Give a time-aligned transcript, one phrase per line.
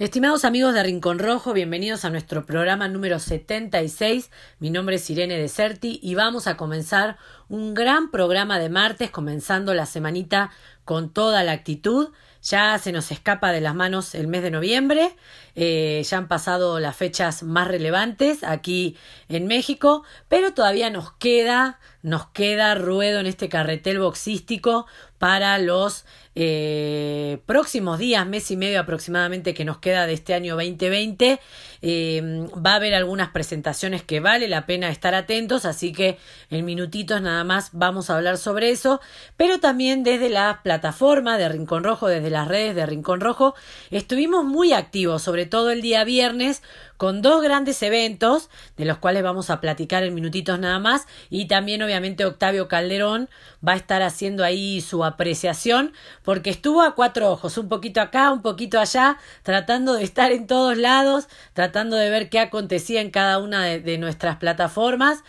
[0.00, 4.28] Estimados amigos de Rincón Rojo, bienvenidos a nuestro programa número 76.
[4.58, 7.16] Mi nombre es Irene Deserti y vamos a comenzar
[7.48, 10.50] un gran programa de martes, comenzando la semanita
[10.84, 12.08] con toda la actitud.
[12.42, 15.14] Ya se nos escapa de las manos el mes de noviembre,
[15.56, 18.96] eh, ya han pasado las fechas más relevantes aquí
[19.28, 24.86] en México, pero todavía nos queda, nos queda ruedo en este carretel boxístico
[25.18, 26.04] para los
[26.34, 31.40] eh, próximos días, mes y medio aproximadamente que nos queda de este año 2020.
[31.80, 36.18] Eh, va a haber algunas presentaciones que vale la pena estar atentos, así que
[36.50, 39.00] en minutitos nada más vamos a hablar sobre eso,
[39.36, 43.54] pero también desde la plataforma de Rincón Rojo, desde las redes de Rincón Rojo,
[43.90, 46.62] estuvimos muy activos, sobre todo el día viernes,
[46.96, 51.46] con dos grandes eventos, de los cuales vamos a platicar en minutitos nada más, y
[51.46, 53.28] también obviamente Octavio Calderón
[53.66, 58.30] va a estar haciendo ahí su apreciación, porque estuvo a cuatro ojos, un poquito acá,
[58.30, 63.10] un poquito allá, tratando de estar en todos lados, tratando de ver qué acontecía en
[63.10, 65.22] cada una de, nuestras plataformas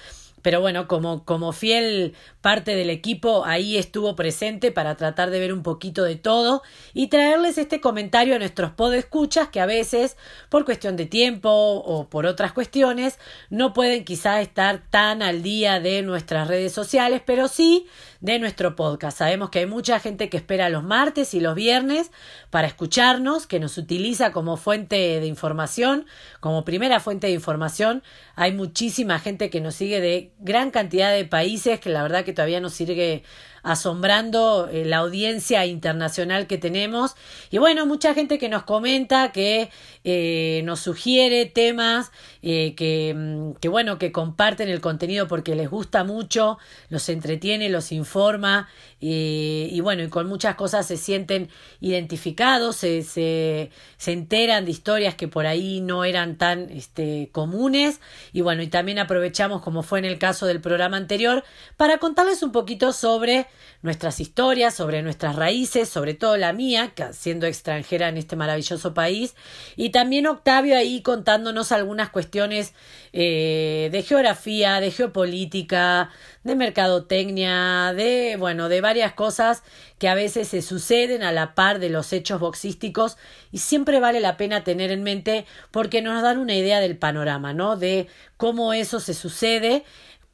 [0.46, 5.52] pero bueno, como, como fiel parte del equipo ahí estuvo presente para tratar de ver
[5.52, 6.62] un poquito de todo
[6.94, 10.18] y traerles este comentario a nuestros podescuchas que a veces
[10.50, 13.18] por cuestión de tiempo o por otras cuestiones
[13.50, 17.88] no pueden quizá estar tan al día de nuestras redes sociales, pero sí
[18.26, 19.20] de nuestro podcast.
[19.20, 22.10] Sabemos que hay mucha gente que espera los martes y los viernes
[22.50, 26.08] para escucharnos, que nos utiliza como fuente de información,
[26.40, 28.02] como primera fuente de información.
[28.36, 32.34] Hay muchísima gente que nos sigue de gran cantidad de países que la verdad que
[32.34, 33.24] todavía nos sigue
[33.66, 37.16] asombrando eh, la audiencia internacional que tenemos.
[37.50, 39.72] Y bueno, mucha gente que nos comenta, que
[40.04, 42.12] eh, nos sugiere temas,
[42.44, 47.70] eh, que, mm, que bueno, que comparten el contenido porque les gusta mucho, los entretiene,
[47.70, 48.70] los informa
[49.08, 51.50] y bueno, y con muchas cosas se sienten
[51.80, 58.00] identificados, se, se, se, enteran de historias que por ahí no eran tan este, comunes
[58.34, 61.44] y bueno, y también aprovechamos, como fue en el caso del programa anterior,
[61.78, 63.46] para contarles un poquito sobre
[63.82, 69.36] nuestras historias, sobre nuestras raíces, sobre todo la mía, siendo extranjera en este maravilloso país,
[69.76, 72.74] y también Octavio ahí contándonos algunas cuestiones
[73.14, 76.10] eh, de geografía, de geopolítica,
[76.44, 79.64] de mercadotecnia, de, bueno, de varias cosas
[79.98, 83.18] que a veces se suceden a la par de los hechos boxísticos
[83.52, 87.54] y siempre vale la pena tener en mente porque nos dan una idea del panorama,
[87.54, 87.78] ¿no?
[87.78, 89.84] De cómo eso se sucede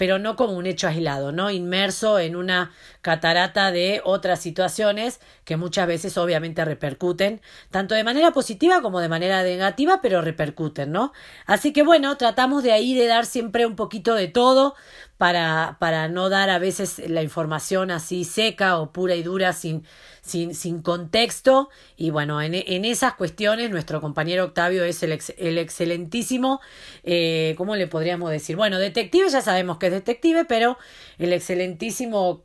[0.01, 1.51] pero no como un hecho aislado, ¿no?
[1.51, 7.41] Inmerso en una catarata de otras situaciones que muchas veces obviamente repercuten,
[7.71, 11.11] tanto de manera positiva como de manera negativa, pero repercuten, ¿no?
[11.45, 14.75] Así que bueno, tratamos de ahí de dar siempre un poquito de todo
[15.21, 19.83] para, para no dar a veces la información así seca o pura y dura sin,
[20.21, 21.69] sin, sin contexto.
[21.95, 26.59] Y bueno, en, en, esas cuestiones nuestro compañero Octavio es el, el excelentísimo,
[27.03, 28.55] eh, ¿cómo le podríamos decir?
[28.55, 30.79] Bueno, detective ya sabemos que es detective, pero
[31.19, 32.41] el excelentísimo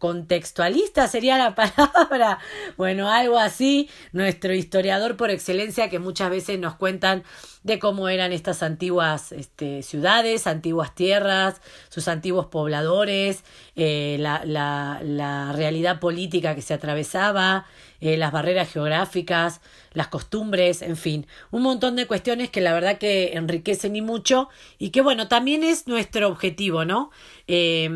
[0.47, 2.39] contextualista sería la palabra.
[2.77, 7.25] Bueno, algo así, nuestro historiador por excelencia que muchas veces nos cuentan
[7.65, 13.43] de cómo eran estas antiguas este, ciudades, antiguas tierras, sus antiguos pobladores,
[13.75, 17.67] eh, la, realidad política que se atravesaba,
[18.01, 19.61] eh, las barreras geográficas,
[19.93, 24.49] las costumbres, en fin, un montón de cuestiones que la verdad que enriquecen y mucho
[24.79, 27.11] y que bueno, también es nuestro objetivo, ¿no?
[27.49, 27.89] Eh,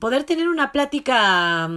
[0.00, 1.68] poder tener una plática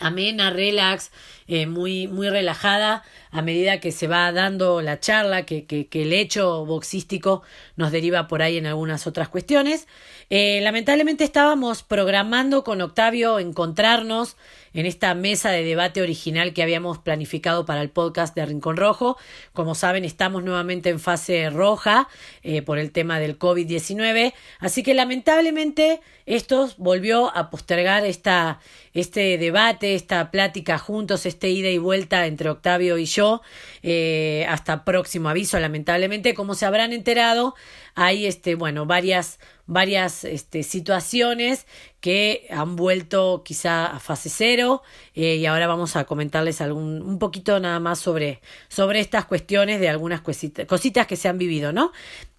[0.00, 1.10] amena, relax,
[1.46, 6.02] eh, muy, muy relajada a medida que se va dando la charla, que, que, que,
[6.02, 7.42] el hecho boxístico
[7.76, 9.86] nos deriva por ahí en algunas otras cuestiones.
[10.28, 14.36] Eh, lamentablemente estábamos programando con Octavio encontrarnos
[14.74, 19.16] en esta mesa de debate original que habíamos planificado para el podcast de Rincón Rojo.
[19.52, 22.08] Como saben, estamos nuevamente en fase roja
[22.42, 28.60] eh, por el tema del COVID-19, así que lamentablemente esto volvió a postergar esta,
[28.92, 33.42] este debate, esta plática juntos, este ida y vuelta entre Octavio y yo,
[33.82, 37.54] eh, hasta próximo aviso, lamentablemente, como se habrán enterado,
[37.94, 41.66] hay este, bueno, varias varias este, situaciones
[42.00, 44.82] que han vuelto quizá a fase cero
[45.14, 49.80] eh, y ahora vamos a comentarles algún, un poquito nada más sobre, sobre estas cuestiones
[49.80, 51.92] de algunas cositas, que se han vivido, ¿no?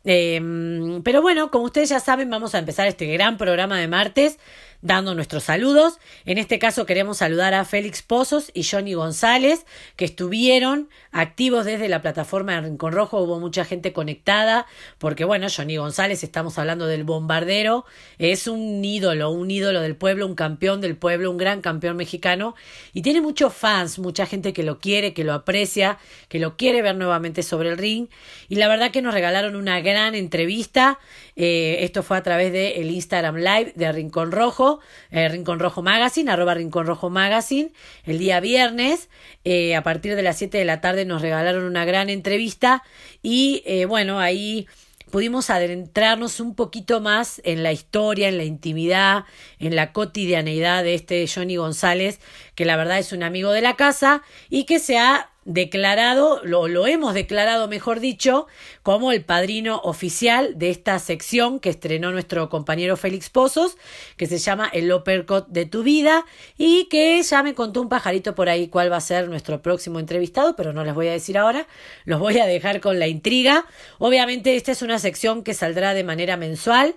[0.06, 4.39] Eh, pero bueno, como ustedes ya saben, vamos a empezar este gran programa de martes
[4.81, 6.00] dando nuestros saludos.
[6.25, 9.65] En este caso queremos saludar a Félix Pozos y Johnny González,
[9.95, 13.19] que estuvieron activos desde la plataforma de Rincón Rojo.
[13.21, 14.65] Hubo mucha gente conectada,
[14.97, 17.85] porque bueno, Johnny González, estamos hablando del bombardero,
[18.18, 22.56] es un ídolo, un ídolo del pueblo, un campeón del pueblo, un gran campeón mexicano
[22.94, 25.97] y tiene muchos fans, mucha gente que lo quiere, que lo aprecia,
[26.30, 28.07] que lo quiere ver nuevamente sobre el ring
[28.50, 31.00] y la verdad que nos regalaron una gran entrevista,
[31.35, 34.66] eh, esto fue a través del el Instagram Live de Rincón Rojo,
[35.11, 37.71] eh, Rincón Rojo Magazine, arroba Rincón Rojo Magazine,
[38.03, 39.09] el día viernes,
[39.43, 42.83] eh, a partir de las 7 de la tarde nos regalaron una gran entrevista
[43.21, 44.67] y bueno, ahí
[45.11, 49.25] pudimos adentrarnos un poquito más en la historia, en la intimidad,
[49.59, 52.19] en la cotidianeidad de este Johnny González,
[52.55, 56.67] que la verdad es un amigo de la casa y que se ha declarado, lo,
[56.67, 58.47] lo hemos declarado, mejor dicho,
[58.83, 63.77] como el padrino oficial de esta sección que estrenó nuestro compañero Félix Pozos,
[64.17, 66.25] que se llama El Uppercut de tu vida,
[66.57, 69.99] y que ya me contó un pajarito por ahí cuál va a ser nuestro próximo
[69.99, 71.65] entrevistado, pero no les voy a decir ahora,
[72.03, 73.65] los voy a dejar con la intriga.
[73.99, 76.95] Obviamente esta es una sección que saldrá de manera mensual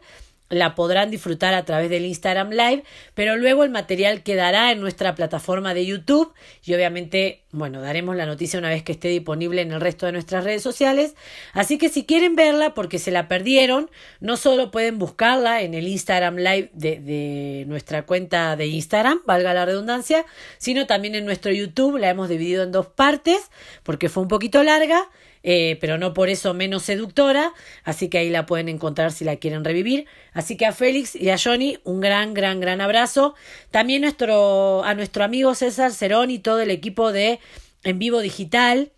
[0.51, 2.83] la podrán disfrutar a través del Instagram Live,
[3.15, 8.27] pero luego el material quedará en nuestra plataforma de YouTube y obviamente, bueno, daremos la
[8.27, 11.15] noticia una vez que esté disponible en el resto de nuestras redes sociales.
[11.53, 15.87] Así que si quieren verla porque se la perdieron, no solo pueden buscarla en el
[15.87, 20.27] Instagram Live de, de nuestra cuenta de Instagram, valga la redundancia,
[20.59, 23.51] sino también en nuestro YouTube, la hemos dividido en dos partes
[23.85, 25.09] porque fue un poquito larga
[25.43, 27.53] eh, pero no por eso menos seductora,
[27.85, 30.07] así que ahí la pueden encontrar si la quieren revivir.
[30.33, 33.35] Así que a Félix y a Johnny un gran, gran, gran abrazo.
[33.71, 37.41] También nuestro, a nuestro amigo César Cerón y todo el equipo de
[37.83, 38.93] En Vivo Digital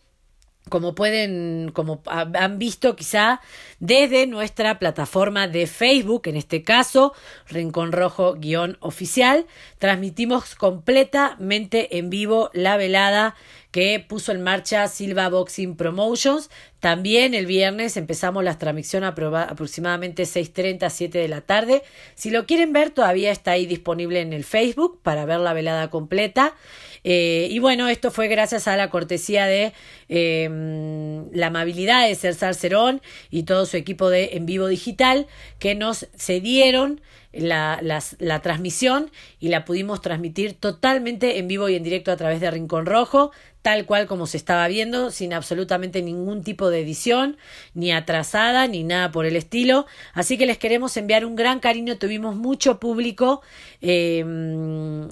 [0.68, 3.40] como pueden, como han visto quizá
[3.80, 7.12] desde nuestra plataforma de Facebook, en este caso,
[7.48, 9.46] Rincón Rojo guion oficial,
[9.78, 13.34] transmitimos completamente en vivo la velada
[13.72, 16.50] que puso en marcha Silva Boxing Promotions.
[16.78, 21.82] También el viernes empezamos la transmisión aproximadamente 6.30, 7 de la tarde.
[22.14, 25.88] Si lo quieren ver, todavía está ahí disponible en el Facebook para ver la velada
[25.90, 26.54] completa.
[27.04, 29.72] Eh, y bueno, esto fue gracias a la cortesía de
[30.08, 35.26] em, la amabilidad de César Cerón y todo su equipo de En Vivo Digital
[35.58, 37.00] que nos cedieron
[37.32, 37.81] la,
[38.19, 42.50] la, transmisión y la pudimos transmitir totalmente en vivo y en directo a través de
[42.50, 43.32] Rincón Rojo,
[43.62, 47.38] tal cual como se estaba viendo, sin absolutamente ningún tipo de edición,
[47.75, 49.87] ni atrasada, ni nada por el estilo.
[50.12, 53.40] Así que les queremos enviar un gran cariño, tuvimos mucho público
[53.81, 54.23] y,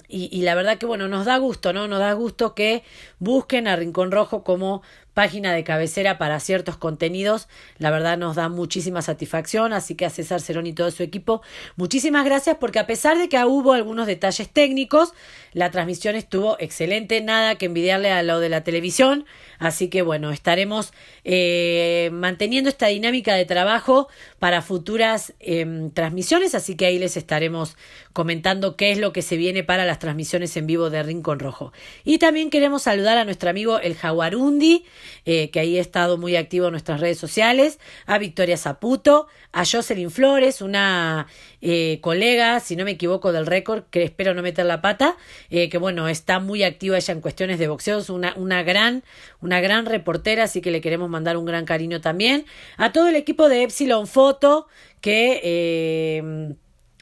[0.08, 1.88] y, la verdad que bueno, nos da gusto, ¿no?
[1.88, 2.82] Nos da gusto que
[3.19, 4.82] busquen a Rincón Rojo como
[5.14, 7.48] página de cabecera para ciertos contenidos.
[7.78, 11.42] La verdad nos da muchísima satisfacción, así que a César Cerón y todo su equipo,
[11.76, 15.12] muchísimas gracias porque a pesar de que hubo algunos detalles técnicos,
[15.52, 19.26] la transmisión estuvo excelente, nada que envidiarle a lo de la televisión,
[19.58, 20.92] así que bueno, estaremos
[21.24, 24.08] eh, manteniendo esta dinámica de trabajo
[24.38, 27.76] para futuras em, transmisiones, así que ahí les estaremos
[28.12, 31.72] comentando qué es lo que se viene para las transmisiones en vivo de Rincón Rojo.
[32.04, 34.84] Y también queremos saludar a nuestro amigo el Jaguarundi,
[35.25, 39.64] eh, que ahí ha estado muy activo en nuestras redes sociales, a Victoria Zaputo, a
[39.64, 41.26] Jocelyn Flores, una
[41.61, 45.17] eh, colega, si no me equivoco, del récord, que espero no meter la pata,
[45.50, 49.02] eh, que bueno, está muy activa ella en cuestiones de boxeo, una, una, gran,
[49.41, 52.47] una gran reportera, así que le queremos mandar un gran cariño también.
[52.76, 54.67] A todo el equipo de Epsilon Foto,
[55.00, 56.56] que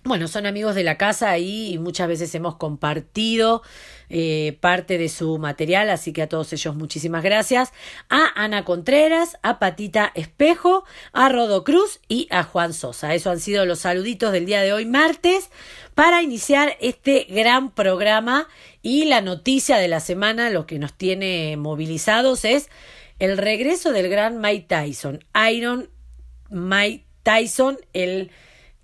[0.08, 3.62] bueno, son amigos de la casa ahí y muchas veces hemos compartido
[4.10, 7.72] eh, parte de su material, así que a todos ellos muchísimas gracias.
[8.08, 13.14] A Ana Contreras, a Patita Espejo, a Rodo Cruz y a Juan Sosa.
[13.14, 15.50] Esos han sido los saluditos del día de hoy, martes,
[15.94, 18.48] para iniciar este gran programa
[18.82, 22.68] y la noticia de la semana, lo que nos tiene movilizados es
[23.18, 25.24] el regreso del gran Mike Tyson.
[25.50, 25.90] Iron
[26.50, 28.30] Mike Tyson, el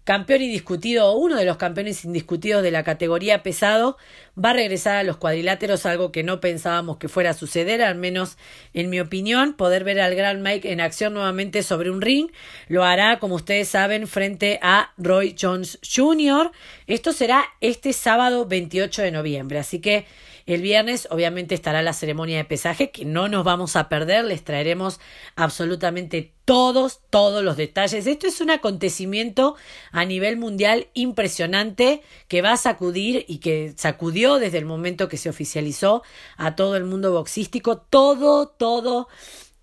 [0.04, 3.96] campeón indiscutido, uno de los campeones indiscutidos de la categoría pesado,
[4.42, 7.94] va a regresar a los cuadriláteros, algo que no pensábamos que fuera a suceder, al
[7.94, 8.36] menos
[8.74, 12.30] en mi opinión, poder ver al Gran Mike en acción nuevamente sobre un ring,
[12.68, 16.52] lo hará, como ustedes saben, frente a Roy Jones Jr.
[16.86, 20.06] Esto será este sábado 28 de noviembre, así que
[20.46, 24.44] el viernes obviamente estará la ceremonia de pesaje que no nos vamos a perder, les
[24.44, 25.00] traeremos
[25.36, 28.06] absolutamente todos, todos los detalles.
[28.06, 29.56] Esto es un acontecimiento
[29.92, 35.16] a nivel mundial impresionante que va a sacudir y que sacudió desde el momento que
[35.16, 36.02] se oficializó
[36.36, 37.78] a todo el mundo boxístico.
[37.78, 39.08] Todo, todo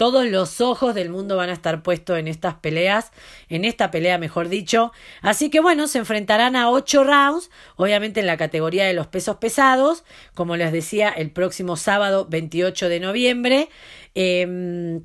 [0.02, 3.12] todos los ojos del mundo van a estar puestos en estas peleas,
[3.50, 4.92] en esta pelea mejor dicho.
[5.22, 9.36] Así que bueno, se enfrentarán a ocho rounds, obviamente en la categoría de los pesos
[9.36, 10.04] pesados,
[10.34, 13.70] como les decía, el próximo sábado 28 de noviembre.
[14.16, 15.02] Eh,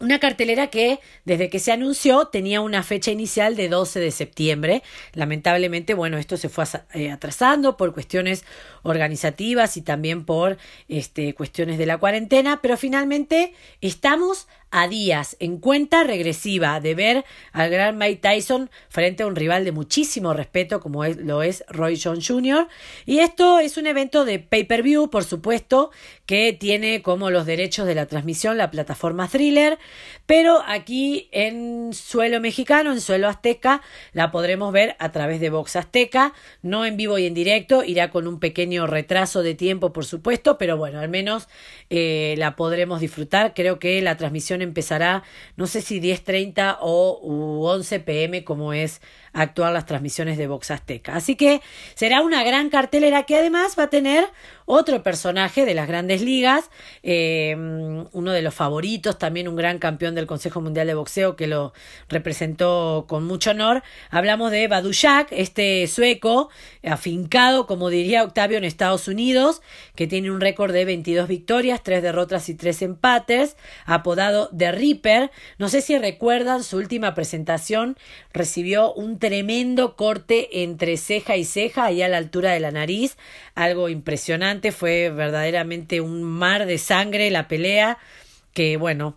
[0.00, 4.82] Una cartelera que desde que se anunció tenía una fecha inicial de 12 de septiembre.
[5.12, 8.44] Lamentablemente, bueno, esto se fue eh, atrasando por cuestiones
[8.82, 10.58] organizativas y también por
[10.88, 17.24] este, cuestiones de la cuarentena, pero finalmente estamos a días en cuenta regresiva de ver
[17.52, 21.64] al gran Mike Tyson frente a un rival de muchísimo respeto como es, lo es
[21.68, 22.66] Roy Jones Jr.
[23.06, 25.92] Y esto es un evento de pay-per-view, por supuesto,
[26.26, 29.78] que tiene como los derechos de la transmisión la plataforma Thriller,
[30.26, 33.80] pero aquí en suelo mexicano, en suelo azteca,
[34.12, 38.10] la podremos ver a través de Vox Azteca, no en vivo y en directo, irá
[38.10, 41.48] con un pequeño retraso de tiempo, por supuesto, pero bueno, al menos
[41.90, 43.54] eh, la podremos disfrutar.
[43.54, 45.22] Creo que la transmisión empezará,
[45.56, 49.00] no sé si 10.30 o 11 pm como es
[49.34, 51.14] actuar las transmisiones de Vox Azteca.
[51.14, 51.60] Así que
[51.94, 54.26] será una gran cartelera que además va a tener
[54.66, 56.70] otro personaje de las grandes ligas,
[57.02, 57.54] eh,
[58.12, 61.74] uno de los favoritos, también un gran campeón del Consejo Mundial de Boxeo que lo
[62.08, 63.82] representó con mucho honor.
[64.10, 66.48] Hablamos de Badujak, este sueco,
[66.82, 69.60] afincado, como diría Octavio, en Estados Unidos,
[69.96, 75.30] que tiene un récord de 22 victorias, 3 derrotas y 3 empates, apodado The Reaper.
[75.58, 77.98] No sé si recuerdan su última presentación,
[78.32, 83.16] recibió un tremendo corte entre ceja y ceja, ahí a la altura de la nariz,
[83.54, 87.96] algo impresionante, fue verdaderamente un mar de sangre la pelea,
[88.52, 89.16] que bueno,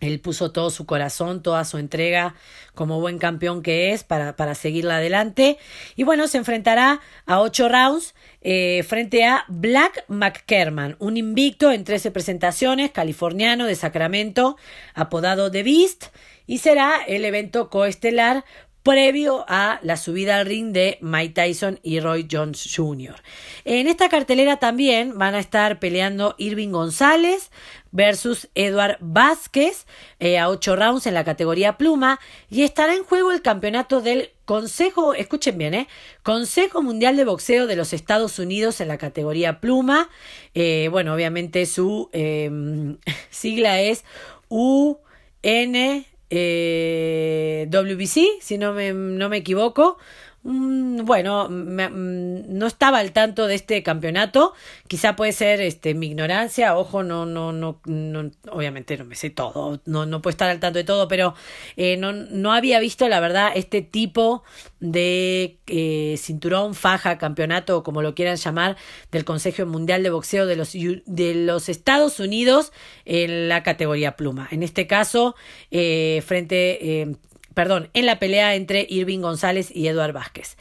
[0.00, 2.34] él puso todo su corazón, toda su entrega
[2.74, 5.56] como buen campeón que es para, para seguirla adelante.
[5.96, 11.84] Y bueno, se enfrentará a ocho rounds eh, frente a Black McKerman, un invicto en
[11.84, 14.58] 13 presentaciones, californiano de Sacramento,
[14.92, 16.08] apodado The Beast.
[16.46, 18.44] Y será el evento coestelar
[18.82, 23.16] previo a la subida al ring de Mike Tyson y Roy Jones Jr.
[23.64, 27.50] En esta cartelera también van a estar peleando Irving González
[27.92, 29.86] versus Edward Vázquez
[30.18, 34.30] eh, a ocho rounds en la categoría pluma y estará en juego el campeonato del
[34.44, 35.88] Consejo, escuchen bien, eh,
[36.24, 40.08] Consejo Mundial de Boxeo de los Estados Unidos en la categoría pluma.
[40.54, 42.98] Eh, bueno, obviamente su em,
[43.30, 44.04] sigla es
[44.48, 49.98] UN eh, WBC, si no me, no me equivoco.
[50.42, 54.54] Mm, bueno, mm, no estaba al tanto de este campeonato.
[54.88, 56.76] Quizá puede ser este, mi ignorancia.
[56.78, 59.80] Ojo, no, no, no, no obviamente no me sé todo.
[59.84, 61.34] No, no puedo estar al tanto de todo, pero
[61.76, 64.42] eh, no, no había visto, la verdad, este tipo
[64.80, 68.76] de eh, cinturón, faja, campeonato, como lo quieran llamar,
[69.12, 72.72] del Consejo Mundial de Boxeo de los, de los Estados Unidos
[73.04, 74.48] en la categoría pluma.
[74.50, 75.34] En este caso,
[75.70, 77.16] eh, frente eh,
[77.54, 80.56] perdón, en la pelea entre Irving González y Eduard Vázquez.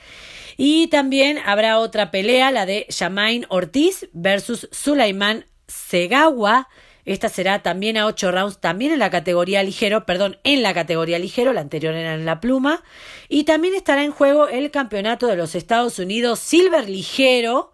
[0.57, 6.67] Y también habrá otra pelea, la de Shamain Ortiz versus Sulaiman Segawa.
[7.05, 11.17] Esta será también a ocho rounds, también en la categoría ligero, perdón, en la categoría
[11.17, 12.83] ligero, la anterior era en la pluma.
[13.29, 17.71] Y también estará en juego el campeonato de los Estados Unidos Silver Ligero,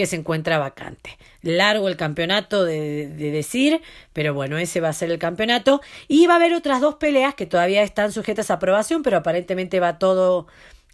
[0.00, 1.18] que se encuentra vacante.
[1.42, 3.82] Largo el campeonato de, decir,
[4.14, 5.82] pero bueno, ese va a ser el campeonato.
[6.08, 9.78] Y va a haber otras dos peleas que todavía están sujetas a aprobación, pero aparentemente
[9.78, 10.46] va todo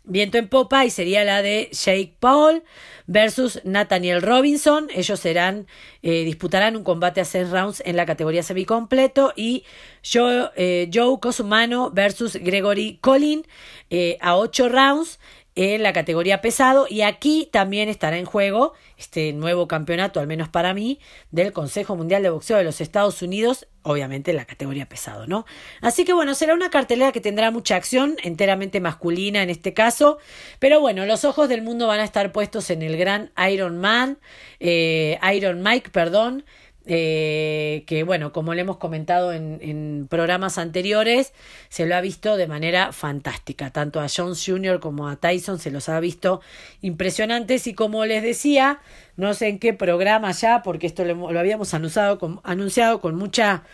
[0.02, 2.64] viento en popa y sería la de Jake Paul
[3.06, 4.88] versus Nathaniel Robinson.
[4.92, 5.68] Ellos serán,
[6.02, 9.62] eh, disputarán un combate a seis rounds en la categoría semicompleto y
[10.02, 13.46] Joe, eh, Joe Cosumano versus Gregory Collin
[13.88, 15.20] eh, a ocho rounds
[15.56, 20.50] en la categoría pesado y aquí también estará en juego este nuevo campeonato, al menos
[20.50, 24.86] para mí, del Consejo Mundial de Boxeo de los Estados Unidos, obviamente en la categoría
[24.86, 25.46] pesado, ¿no?
[25.80, 30.18] Así que bueno, será una cartelera que tendrá mucha acción, enteramente masculina en este caso,
[30.58, 34.18] pero bueno, los ojos del mundo van a estar puestos en el gran Iron Man,
[34.60, 36.44] eh, Iron Mike, perdón,
[36.86, 41.32] eh, que bueno, como le hemos comentado en, programas anteriores,
[41.68, 44.80] se lo ha visto de manera fantástica, tanto a Jones Jr.
[44.80, 46.40] como a Tyson se los ha visto
[46.80, 48.80] impresionantes y como les decía,
[49.16, 53.16] no sé en qué programa ya, porque esto lo, lo habíamos anunciado con, anunciado con
[53.16, 53.64] mucha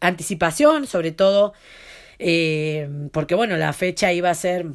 [0.00, 1.52] anticipación, sobre todo
[2.24, 4.66] eh, porque bueno, la fecha iba a ser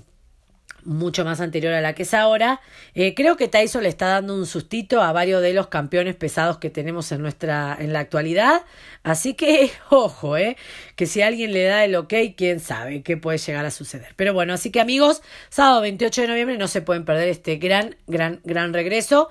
[0.88, 2.62] mucho más anterior a la que es ahora.
[2.96, 6.58] Eh, creo que Tyson le está dando un sustito a varios de los campeones pesados
[6.58, 8.64] que tenemos en nuestra en la actualidad.
[9.04, 10.58] Así que, ojo, eh,
[10.96, 14.14] que si alguien le da el ok, quién sabe qué puede llegar a suceder.
[14.16, 17.96] Pero bueno, así que amigos, sábado 28 de noviembre no se pueden perder este gran,
[18.08, 19.30] gran, gran regreso.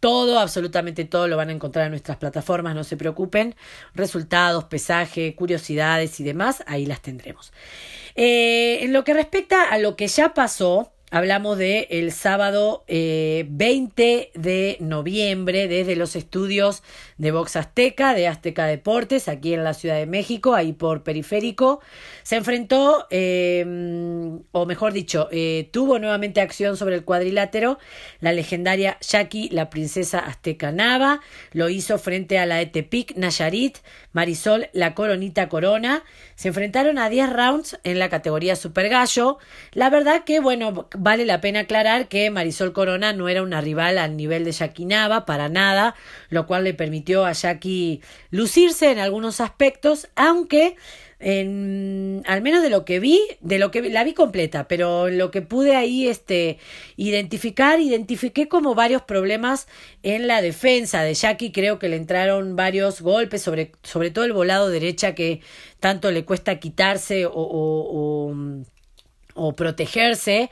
[0.00, 3.54] Todo, absolutamente todo lo van a encontrar en nuestras plataformas, no se preocupen.
[3.94, 7.52] Resultados, pesaje, curiosidades y demás, ahí las tendremos.
[8.14, 13.48] Eh, en lo que respecta a lo que ya pasó, Hablamos de el sábado 20
[14.06, 16.84] eh, de noviembre desde los estudios
[17.18, 21.80] de Box Azteca, de Azteca Deportes, aquí en la Ciudad de México, ahí por periférico.
[22.30, 23.64] Se enfrentó, eh,
[24.52, 27.80] o mejor dicho, eh, tuvo nuevamente acción sobre el cuadrilátero
[28.20, 31.22] la legendaria Jackie, la princesa azteca Nava.
[31.50, 33.78] Lo hizo frente a la Etepic Nayarit,
[34.12, 36.04] Marisol, la coronita Corona.
[36.36, 39.38] Se enfrentaron a 10 rounds en la categoría Super Gallo.
[39.72, 43.98] La verdad que, bueno, vale la pena aclarar que Marisol Corona no era una rival
[43.98, 45.96] al nivel de Jackie Nava, para nada,
[46.28, 50.76] lo cual le permitió a Jackie lucirse en algunos aspectos, aunque
[51.20, 55.30] en, al menos de lo que vi, de lo que la vi completa, pero lo
[55.30, 56.58] que pude ahí este,
[56.96, 59.68] identificar, identifiqué como varios problemas
[60.02, 64.32] en la defensa de Jackie, creo que le entraron varios golpes, sobre, sobre todo el
[64.32, 65.40] volado derecha que
[65.78, 68.34] tanto le cuesta quitarse o, o,
[69.34, 70.50] o protegerse.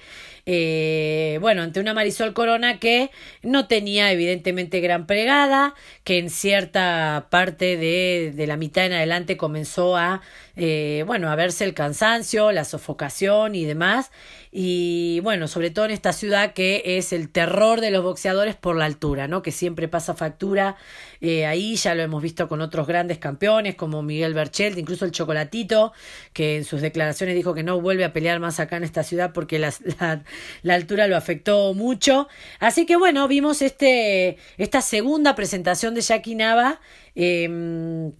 [0.50, 3.10] Eh, bueno, ante una Marisol Corona que
[3.42, 5.74] no tenía evidentemente gran pregada,
[6.04, 10.22] que en cierta parte de, de la mitad en adelante comenzó a,
[10.56, 14.10] eh, bueno, a verse el cansancio, la sofocación y demás,
[14.50, 18.76] y bueno, sobre todo en esta ciudad que es el terror de los boxeadores por
[18.76, 19.42] la altura, ¿no?
[19.42, 20.76] Que siempre pasa factura.
[21.20, 25.12] Eh, ahí ya lo hemos visto con otros grandes campeones como Miguel Berchelt, incluso el
[25.12, 25.92] Chocolatito,
[26.32, 29.32] que en sus declaraciones dijo que no vuelve a pelear más acá en esta ciudad
[29.32, 29.72] porque la,
[30.62, 32.28] la, altura lo afectó mucho.
[32.60, 36.80] Así que bueno, vimos este, esta segunda presentación de Jackie Nava.
[37.14, 38.12] Eh,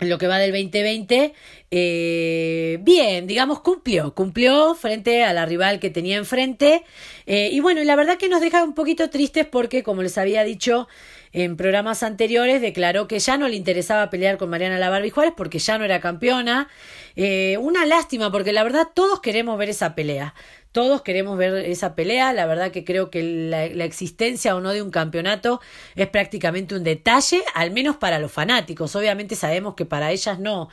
[0.00, 1.34] en lo que va del 2020,
[1.70, 6.84] eh, bien, digamos, cumplió, cumplió frente a la rival que tenía enfrente.
[7.26, 10.44] Eh, y bueno, la verdad que nos deja un poquito tristes porque, como les había
[10.44, 10.88] dicho
[11.32, 15.58] en programas anteriores, declaró que ya no le interesaba pelear con Mariana Lavarbi Juárez porque
[15.58, 16.68] ya no era campeona.
[17.16, 20.34] Eh, una lástima porque la verdad todos queremos ver esa pelea.
[20.72, 22.32] Todos queremos ver esa pelea.
[22.32, 25.60] La verdad que creo que la, existencia o no de un campeonato
[25.96, 28.94] es prácticamente un detalle, al menos para los fanáticos.
[28.94, 30.68] Obviamente sabemos que para ellas no.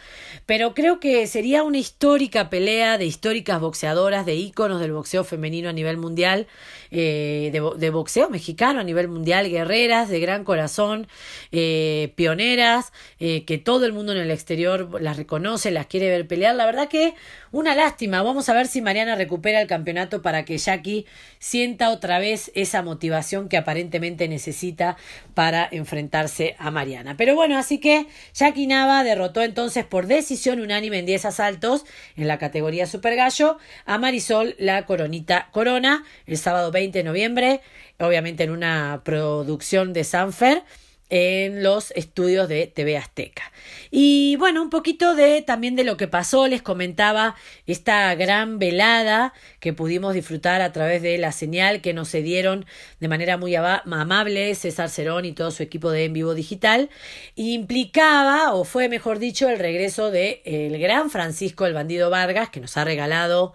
[0.45, 5.69] Pero creo que sería una histórica pelea de históricas boxeadoras, de íconos del boxeo femenino
[5.69, 6.47] a nivel mundial,
[6.91, 11.07] eh, de, boxeo mexicano a nivel mundial, guerreras de gran corazón,
[11.51, 16.27] eh, pioneras, eh, que todo el mundo en el exterior las reconoce, las quiere ver
[16.27, 16.55] pelear.
[16.55, 17.13] La verdad que
[17.55, 18.21] una lástima.
[18.21, 21.05] Vamos a ver si Mariana recupera el campeonato para que Jackie
[21.39, 24.97] sienta otra vez esa motivación que aparentemente necesita
[25.33, 27.15] para enfrentarse a Mariana.
[27.15, 31.85] Pero bueno, así que Jackie Nava derrotó entonces por decisión unánime en 10 asaltos
[32.17, 37.61] en la categoría Super Gallo a Marisol la Coronita Corona el sábado 20 de noviembre,
[37.99, 40.63] obviamente en una producción de Sanfer
[41.09, 43.51] en los estudios de TV Azteca.
[43.91, 47.35] Y bueno, un poquito de también de lo que pasó, les comentaba
[47.67, 52.65] esta gran velada que pudimos disfrutar a través de la señal que nos cedieron
[52.99, 56.89] de manera muy amable César Cerón y todo su equipo de En Vivo Digital,
[57.35, 62.59] implicaba, o fue mejor dicho, el regreso de el gran Francisco el Bandido Vargas, que
[62.59, 63.53] nos ha regalado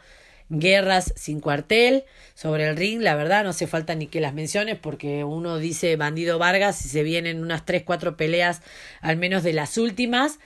[0.50, 4.76] guerras sin cuartel sobre el ring, la verdad no hace falta ni que las menciones
[4.76, 8.60] porque uno dice bandido Vargas y se vienen unas tres, cuatro peleas
[9.00, 10.38] al menos de las últimas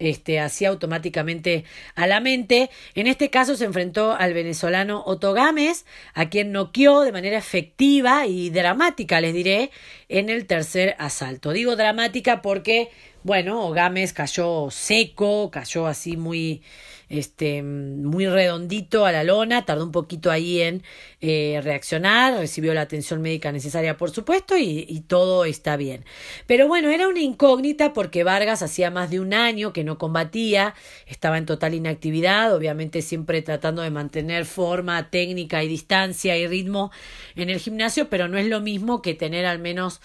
[0.00, 2.70] este, así automáticamente a la mente.
[2.94, 8.26] En este caso se enfrentó al venezolano Otto Gámez, a quien noqueó de manera efectiva
[8.26, 9.70] y dramática, les diré,
[10.08, 11.52] en el tercer asalto.
[11.52, 12.88] Digo dramática porque,
[13.22, 16.62] bueno, Gámez cayó seco, cayó así muy
[17.10, 20.82] este, muy redondito a la lona, tardó un poquito ahí en
[21.20, 26.04] eh, reaccionar, recibió la atención médica necesaria, por supuesto, y, y todo está bien.
[26.46, 30.74] Pero bueno, era una incógnita porque Vargas hacía más de un año que no combatía,
[31.06, 36.92] estaba en total inactividad, obviamente siempre tratando de mantener forma, técnica y distancia y ritmo
[37.34, 40.00] en el gimnasio, pero no es lo mismo que tener al menos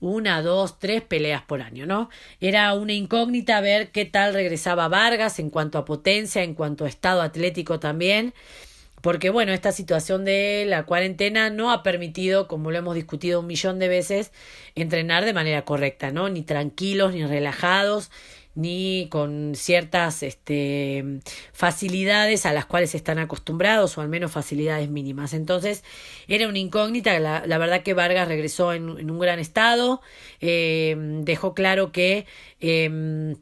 [0.00, 2.10] una, dos, tres peleas por año, ¿no?
[2.40, 6.88] Era una incógnita ver qué tal regresaba Vargas en cuanto a potencia, en cuanto a
[6.88, 8.34] estado atlético también,
[9.00, 13.46] porque bueno, esta situación de la cuarentena no ha permitido, como lo hemos discutido un
[13.46, 14.32] millón de veces,
[14.74, 16.28] entrenar de manera correcta, ¿no?
[16.28, 18.10] Ni tranquilos, ni relajados,
[18.60, 21.20] ni con ciertas este,
[21.52, 25.32] facilidades a las cuales están acostumbrados o al menos facilidades mínimas.
[25.32, 25.82] Entonces
[26.28, 30.00] era una incógnita, la, verdad que Vargas regresó en, un gran estado,
[30.40, 32.26] eh, dejó claro que...
[32.60, 33.36] Eh,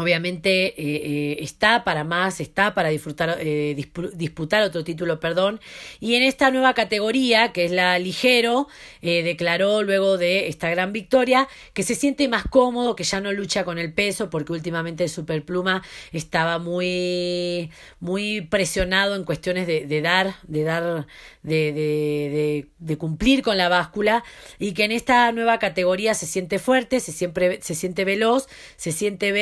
[0.00, 3.76] Obviamente eh, eh, está para más, está para disfrutar, eh,
[4.14, 5.60] disputar otro título, perdón.
[6.00, 8.68] Y en esta nueva categoría, que es la ligero,
[9.02, 13.64] declaró luego de esta gran victoria que se siente más cómodo, que ya no lucha
[13.64, 15.82] con el peso, porque últimamente el Superpluma
[16.12, 21.06] estaba muy, muy presionado en cuestiones de, dar, de dar,
[21.42, 24.24] de, de, de, cumplir con la báscula,
[24.58, 29.32] y que en esta nueva categoría se siente fuerte, se, se siente veloz, se siente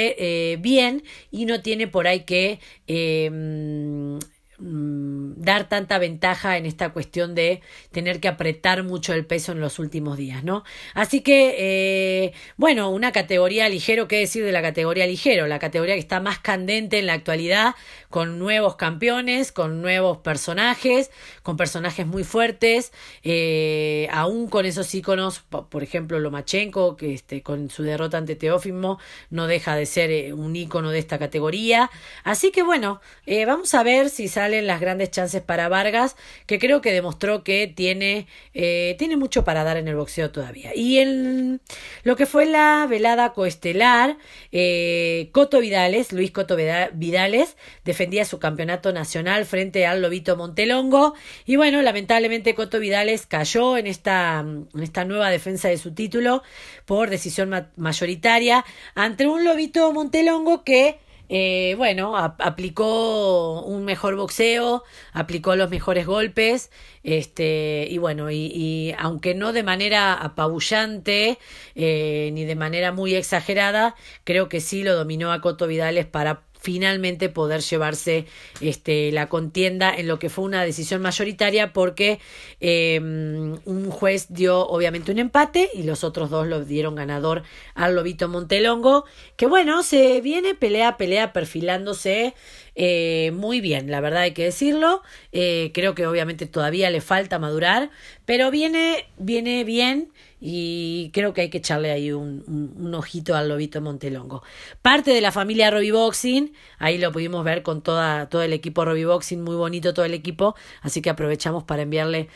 [0.57, 4.19] bien y no tiene por ahí que eh,
[4.61, 7.61] Mm, dar tanta ventaja en esta cuestión de
[7.93, 10.65] tener que apretar mucho el peso en los últimos días, ¿no?
[10.95, 15.47] Así que, eh, bueno, una categoría ligero, ¿qué decir de la categoría ligero?
[15.47, 17.77] La categoría que está más candente en la actualidad,
[18.09, 21.11] con nuevos campeones, con nuevos personajes,
[21.43, 22.93] con personajes muy fuertes,
[23.23, 28.99] eh, aún con esos íconos, por ejemplo, Lomachenko, que este, con su derrota ante Teófimo
[29.31, 31.91] no deja de ser eh, un ícono de esta categoría.
[32.25, 33.01] Así que, bueno,
[33.47, 36.17] vamos a ver si sale las grandes chances para Vargas,
[36.47, 40.75] que creo que demostró que tiene, eh, tiene mucho para dar en el boxeo todavía.
[40.75, 41.61] Y en
[42.03, 44.17] lo que fue la velada coestelar,
[44.53, 47.57] eh, Coto Vidales, Luis Coto Vidales,
[47.99, 51.15] defendía su campeonato nacional frente al Lobito Montelongo.
[51.45, 56.45] Y bueno, lamentablemente Coto Vidales cayó en esta, en esta nueva defensa de su título
[56.87, 64.83] por decisión mayoritaria ante un Lobito Montelongo que eh, bueno, aplicó un mejor boxeo,
[65.13, 66.71] aplicó los mejores golpes,
[67.03, 71.39] este, y bueno, y, aunque no de manera apabullante
[71.75, 76.48] eh, ni de manera muy exagerada, creo que sí lo dominó a Coto Vidales para
[76.59, 78.27] finalmente poder llevarse
[78.61, 82.19] este, la contienda en lo que fue una decisión mayoritaria porque
[82.61, 87.43] em, un juez dio obviamente un empate y los otros dos lo dieron ganador
[87.75, 89.05] al Lobito Montelongo
[89.37, 92.35] que bueno se viene pelea pelea perfilándose
[92.81, 95.03] eh, muy bien, la verdad hay que decirlo.
[95.33, 97.91] Eh, creo que obviamente todavía le falta madurar,
[98.25, 102.45] pero viene, viene bien y creo que hay que echarle ahí un,
[102.77, 104.43] un, ojito al lobito Montelongo.
[104.83, 108.85] Parte de la familia Robbie Boxing, ahí lo pudimos ver con toda, todo el equipo
[108.85, 112.29] Robbie Boxing, muy bonito todo el equipo, así que aprovechamos para enviarle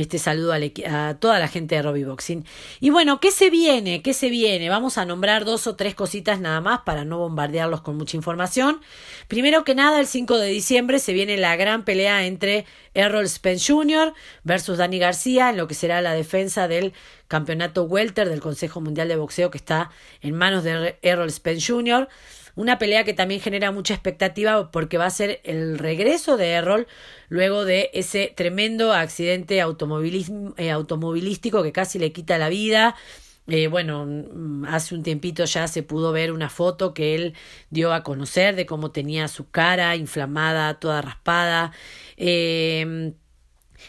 [0.00, 2.44] este saludo a, toda la gente de Robbie Boxing.
[2.80, 4.02] Y bueno, ¿qué se viene?
[4.02, 4.68] ¿Qué se viene?
[4.68, 8.80] Vamos a nombrar dos o tres cositas nada más para no bombardearlos con mucha información.
[9.28, 13.72] Primero que nada, el 5 de diciembre se viene la gran pelea entre Errol Spence
[13.72, 14.14] Jr.
[14.44, 16.92] versus Dani García en lo que será la defensa del
[17.28, 19.90] campeonato welter del Consejo Mundial de Boxeo que está
[20.22, 22.08] en manos de Errol Spence Jr.
[22.58, 26.88] Una pelea que también genera mucha expectativa porque va a ser el regreso de Errol
[27.28, 32.96] luego de ese tremendo accidente eh, automovilístico que casi le quita la vida.
[33.46, 37.34] Eh, bueno, mm, hace un tiempito ya se pudo ver una foto que él
[37.70, 41.70] dio a conocer de cómo tenía su cara inflamada, toda raspada.
[42.16, 43.12] Eh,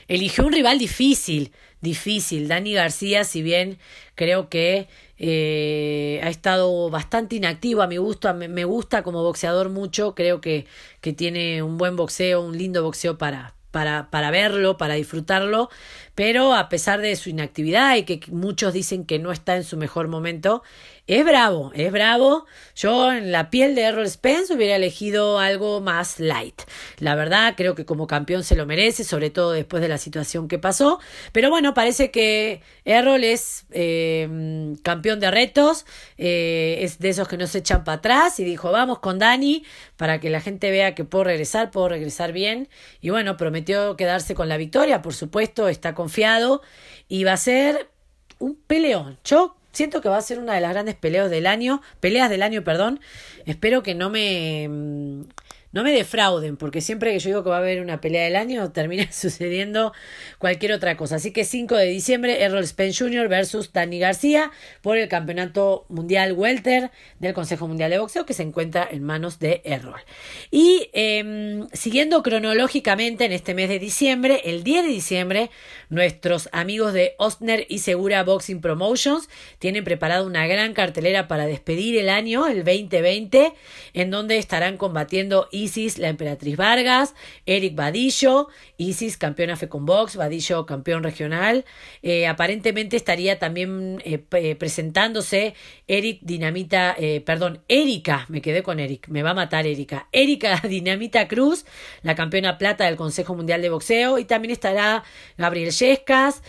[0.08, 2.48] eligió un rival difícil, difícil.
[2.48, 3.80] Dani García, si bien
[4.14, 4.88] creo que
[5.20, 10.66] eh, ha estado bastante inactivo a mi gusto, me gusta como boxeador mucho, creo que,
[11.02, 15.70] que tiene un buen boxeo, un lindo boxeo para, para, para verlo, para disfrutarlo,
[16.16, 19.78] pero a pesar de su inactividad y que muchos dicen que no está en su
[19.78, 20.64] mejor momento,
[21.10, 22.46] es bravo, es bravo.
[22.76, 26.62] Yo en la piel de Errol Spence hubiera elegido algo más light.
[27.00, 30.48] La verdad, creo que como campeón se lo merece, sobre todo después de la situación
[30.48, 31.00] que pasó.
[31.32, 35.88] Pero bueno, parece que Errol es eh, campeón de retos,
[36.20, 39.64] eh, es de esos que no se echan para atrás y dijo, vamos con Dani
[39.98, 42.70] para que la gente vea que puedo regresar, puedo regresar bien.
[43.02, 46.62] Y bueno, prometió quedarse con la victoria, por supuesto, está confiado
[47.08, 47.90] y va a ser
[48.38, 49.18] un peleón.
[49.24, 52.44] Yo Siento que va a ser una de las grandes peleas del año, peleas del
[52.44, 53.00] año, perdón.
[53.46, 55.22] Espero que no me mm,
[55.72, 58.36] no me defrauden, porque siempre que yo digo que va a haber una pelea del
[58.36, 59.94] año, termina sucediendo
[60.38, 61.16] cualquier otra cosa.
[61.16, 63.28] Así que 5 de diciembre, Errol Spence Jr.
[63.28, 64.52] versus Dani García
[64.82, 69.40] por el Campeonato Mundial Welter del Consejo Mundial de Boxeo, que se encuentra en manos
[69.40, 70.02] de Errol.
[70.50, 75.52] Y em, siguiendo cronológicamente en este mes de diciembre, el 10 de diciembre,
[75.90, 79.30] nuestros amigos de Ostner y Segura Boxing Promotions
[79.60, 83.54] tienen preparado una gran cartelera para despedir el año, el 2020,
[83.94, 91.04] en donde estarán combatiendo Isis, la emperatriz Vargas, Eric Vadillo, Isis campeona Box, Vadillo campeón
[91.04, 91.66] regional.
[92.02, 95.54] Eh, aparentemente estaría también eh, eh, presentándose
[95.88, 96.96] Eric Dinamita,
[97.26, 100.08] perdón, Erika, me quedé con Eric, me va a matar Erika.
[100.12, 101.66] Erika Dinamita Cruz,
[102.04, 105.04] la campeona plata del Consejo Mundial de Boxeo, y también estará
[105.38, 106.44] Gabriel Yescas,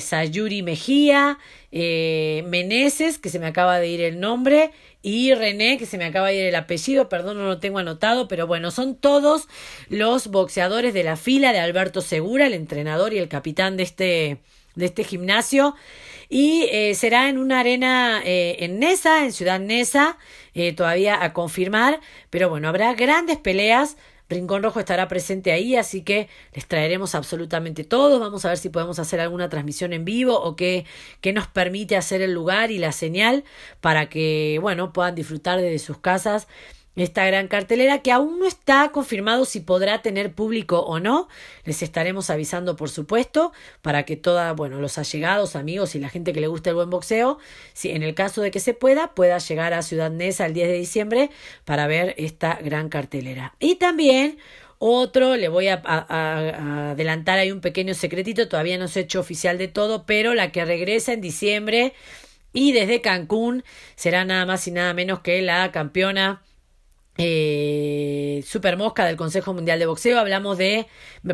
[0.00, 1.38] Sayuri Mejía,
[1.78, 4.70] eh, Meneses, que se me acaba de ir el nombre,
[5.02, 8.28] y René, que se me acaba de ir el apellido, perdón, no lo tengo anotado,
[8.28, 9.46] pero bueno, son todos
[9.90, 14.38] los boxeadores de la fila de Alberto Segura, el entrenador y el capitán de este,
[14.74, 15.74] de este gimnasio.
[16.30, 20.16] Y eh, será en una arena eh, en Nesa, en Ciudad Nesa,
[20.54, 26.02] eh, todavía a confirmar, pero bueno, habrá grandes peleas Rincón Rojo estará presente ahí, así
[26.02, 28.18] que les traeremos absolutamente todo.
[28.18, 30.84] Vamos a ver si podemos hacer alguna transmisión en vivo o qué,
[31.20, 33.44] qué nos permite hacer el lugar y la señal
[33.80, 36.48] para que, bueno, puedan disfrutar desde sus casas
[37.02, 41.28] esta gran cartelera que aún no está confirmado si podrá tener público o no.
[41.64, 46.32] Les estaremos avisando, por supuesto, para que toda, bueno, los allegados, amigos y la gente
[46.32, 47.38] que le guste el buen boxeo,
[47.74, 50.68] si en el caso de que se pueda, pueda llegar a Ciudad Neza el 10
[50.68, 51.30] de diciembre
[51.64, 53.54] para ver esta gran cartelera.
[53.60, 54.38] Y también
[54.78, 59.20] otro, le voy a, a, adelantar ahí un pequeño secretito, todavía no se ha hecho
[59.20, 61.94] oficial de todo, pero la que regresa en diciembre
[62.52, 63.64] y desde Cancún
[63.96, 66.42] será nada más y nada menos que la campeona
[67.18, 70.86] eh, Super Mosca del Consejo Mundial de Boxeo, hablamos de,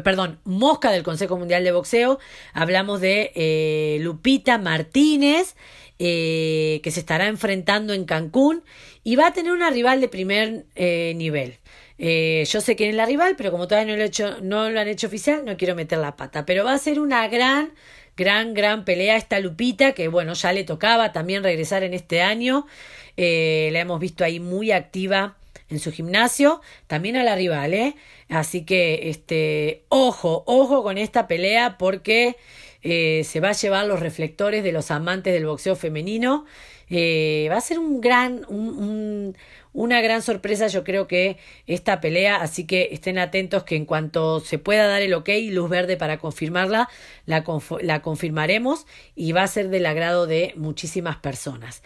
[0.05, 2.18] perdón, Mosca del Consejo Mundial de Boxeo,
[2.53, 5.57] hablamos de eh, Lupita Martínez,
[5.99, 8.62] eh, que se estará enfrentando en Cancún
[9.05, 11.59] y va a tener una rival de primer eh, nivel.
[11.99, 14.81] yo sé quién es la rival, pero como todavía no lo, he hecho, no lo
[14.81, 16.45] han hecho oficial, no quiero meter la pata.
[16.47, 17.73] Pero va a ser una gran,
[18.16, 22.66] gran, gran pelea esta Lupita, que bueno, ya le tocaba también regresar en este año.
[23.16, 25.37] la hemos visto ahí muy activa
[25.73, 27.97] en su gimnasio, también a la rival, ¿eh?
[28.29, 32.37] Así que, este, ojo, ojo con esta pelea porque
[32.83, 36.45] eh, se va a llevar los reflectores de los amantes del boxeo femenino.
[36.89, 39.35] Eh, va a ser un gran, un,
[39.73, 44.41] una gran sorpresa, yo creo que esta pelea, así que estén atentos que en cuanto
[44.41, 46.91] se pueda dar el ok luz verde para confirmarla,
[47.25, 47.45] la,
[47.81, 51.83] la confirmaremos y va a ser del agrado de muchísimas personas.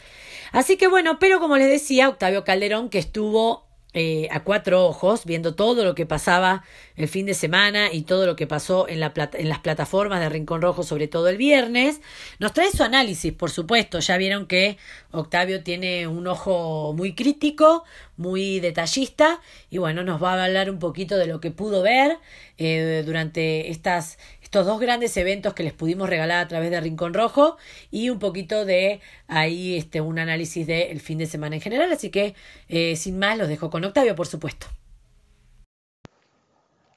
[0.51, 3.66] Así que bueno, pero como les decía, Octavio Calderón, que estuvo
[3.99, 6.65] eh, a cuatro ojos, viendo todo lo que pasaba
[6.97, 10.29] el fin de semana y todo lo que pasó en, la en las plataformas de
[10.29, 12.03] Rincón Rojo, sobre todo el viernes.
[12.39, 14.01] Nos trae su análisis, por supuesto.
[14.01, 14.77] Ya vieron que
[15.13, 17.85] Octavio tiene un ojo muy crítico,
[18.19, 22.19] muy detallista, y bueno, nos va a hablar un poquito de lo que pudo ver
[22.59, 27.15] eh, durante estas, estos dos grandes eventos que les pudimos regalar a través de Rincón
[27.15, 27.57] Rojo
[27.91, 31.91] y un poquito de ahí este, un análisis del fin de semana en general.
[31.91, 32.37] Así que
[32.69, 34.69] eh, sin más los dejo con Octavio, por supuesto.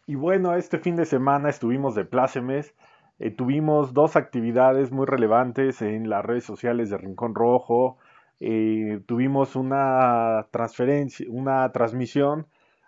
[0.06, 2.76] Y bueno, este fin de semana estuvimos de plácemes.
[3.18, 7.98] Eh, tuvimos dos actividades muy relevantes en las redes sociales de Rincón Rojo.
[8.40, 12.46] Eh, tuvimos una transferencia, una transmisión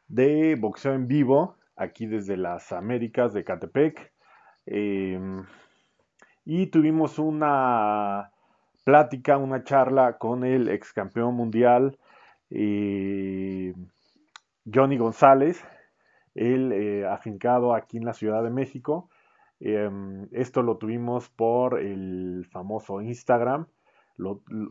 [0.08, 4.11] de boxeo en vivo aquí desde las Américas de Catepec.
[4.66, 5.46] Em,
[6.46, 8.32] y tuvimos una
[8.84, 11.98] plática, una charla con el ex campeón mundial
[12.50, 13.74] eh,
[14.72, 15.64] Johnny González,
[16.36, 19.10] él eh, afincado aquí en la Ciudad de México.
[19.60, 23.68] Em, esto lo tuvimos por el famoso Instagram.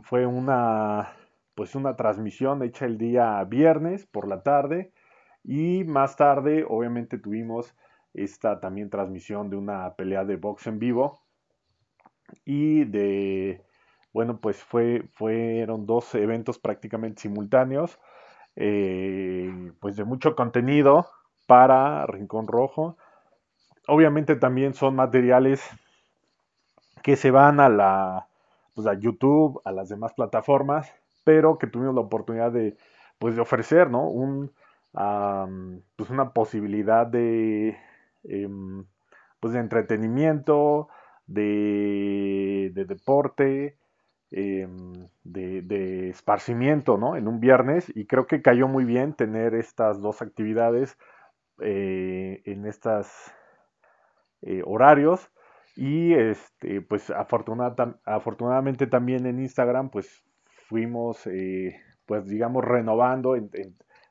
[0.03, 1.12] fue una,
[1.55, 4.92] pues una transmisión hecha el día viernes por la tarde
[5.44, 7.74] y más tarde obviamente tuvimos
[8.14, 11.20] esta también transmisión de una pelea de box en vivo.
[12.44, 13.62] Y de
[14.12, 17.99] bueno pues fue fueron dos eventos prácticamente simultáneos
[18.57, 21.07] eh, pues de mucho contenido
[21.46, 22.96] para Rincón Rojo.
[23.88, 25.62] Obviamente también son materiales
[27.03, 28.29] que se van a la
[28.75, 30.92] pues a YouTube a las demás plataformas
[31.25, 32.77] pero que tuvimos la oportunidad de
[33.18, 34.53] pues de ofrecer no un
[34.92, 37.77] pues una posibilidad de
[38.24, 38.85] Em,
[39.40, 40.88] pues de entretenimiento,
[41.26, 43.78] de, deporte,
[44.30, 44.92] em,
[45.24, 47.16] de, esparcimiento, ¿no?
[47.16, 50.98] En un viernes y creo que cayó muy bien tener estas dos actividades
[51.61, 53.09] eh, en estos
[54.42, 55.30] eh, horarios
[55.76, 60.24] y este, pues afortunadamente también en Instagram pues
[60.68, 63.50] fuimos eh, pues digamos renovando, en,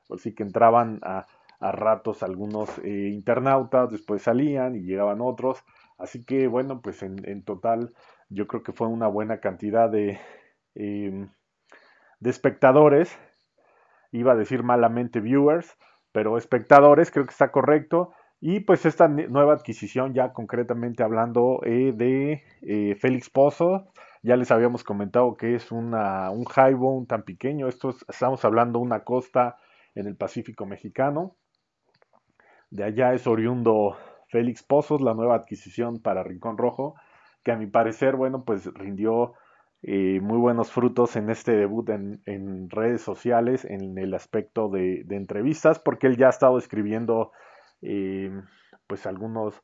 [0.10, 1.28] así que entraban a
[1.60, 5.64] a ratos algunos eh, internautas, después salían y llegaban otros.
[5.98, 7.94] Así que bueno, pues en, total
[8.30, 10.20] yo creo que fue una buena cantidad de,
[10.76, 11.30] em,
[12.20, 13.18] de espectadores.
[14.12, 15.78] Iba a decir malamente viewers,
[16.12, 18.14] pero espectadores creo que está correcto.
[18.42, 23.92] Y pues esta nueva adquisición, ya concretamente hablando eh, de eh, Félix Pozo,
[24.24, 27.68] ya les habíamos comentado que es una, un highbone tan pequeño.
[27.68, 29.58] Esto estamos hablando de una costa
[29.94, 31.36] en el Pacífico mexicano.
[32.70, 36.96] De allá es oriundo Félix Pozos, la nueva adquisición para Rincón Rojo,
[37.44, 39.34] que a mi parecer, bueno, pues rindió
[39.82, 45.80] eh, muy buenos frutos en este debut en, redes sociales, en el aspecto de, entrevistas,
[45.80, 47.32] porque él ya ha estado escribiendo
[47.82, 48.32] eh,
[48.88, 49.64] pues algunos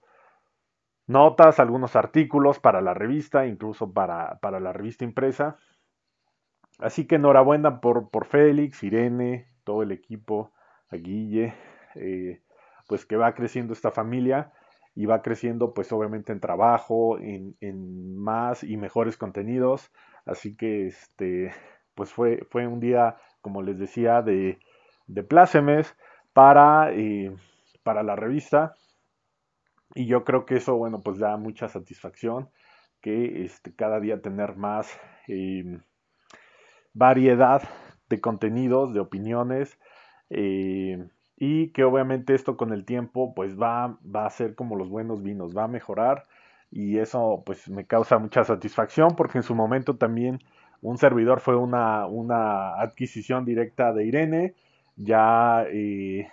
[1.06, 5.58] notas, algunos artículos para la revista, incluso para, para la revista impresa.
[6.80, 10.52] Así que enhorabuena por, por Félix, Irene, todo el equipo,
[10.90, 11.54] a Guille,
[11.96, 12.42] eh,
[12.88, 14.52] pues que va creciendo esta familia
[14.96, 19.92] y va creciendo pues obviamente en trabajo, en, en, más y mejores contenidos.
[20.26, 21.54] Así que este,
[21.96, 24.60] pues fue, fue un día, como les decía, de,
[25.08, 25.96] de plácemes
[26.34, 27.36] para, eh,
[27.84, 28.76] para la revista.
[29.94, 32.50] Y yo creo que eso, bueno, pues da mucha satisfacción
[33.02, 34.90] que este, cada día tener más
[35.28, 35.82] em,
[36.94, 37.62] variedad
[38.10, 39.78] de contenidos, de opiniones,
[40.30, 44.90] eh, y que obviamente esto con el tiempo pues va, va a ser como los
[44.90, 46.26] buenos vinos, va a mejorar
[46.72, 50.40] y eso pues me causa mucha satisfacción porque en su momento también
[50.82, 54.54] un servidor fue una, una adquisición directa de Irene,
[54.96, 56.30] ya eh,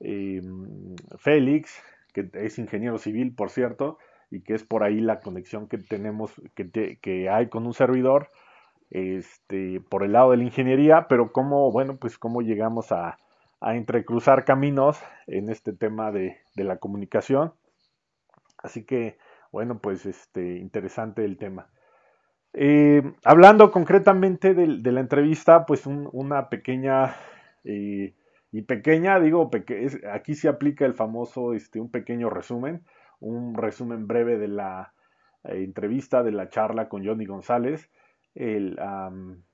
[0.00, 3.98] em, Félix, que es ingeniero civil por cierto,
[4.30, 8.30] y que es por ahí la conexión que tenemos, que, que hay con un servidor,
[8.90, 13.18] este, por el lado de la ingeniería, pero cómo, bueno, pues cómo llegamos a,
[13.60, 17.52] entrecruzar caminos en este tema de, la comunicación.
[18.58, 19.18] Así que,
[19.52, 21.68] bueno, pues este, interesante el tema.
[22.52, 27.14] Eh, hablando concretamente de, la entrevista, pues una pequeña,
[27.64, 28.14] eh,
[28.52, 29.50] y pequeña, digo,
[30.12, 32.84] aquí se aplica el famoso, este, un pequeño resumen,
[33.20, 34.94] un resumen breve de la
[35.44, 37.90] eh, entrevista, de la charla con Johnny González
[38.36, 38.78] el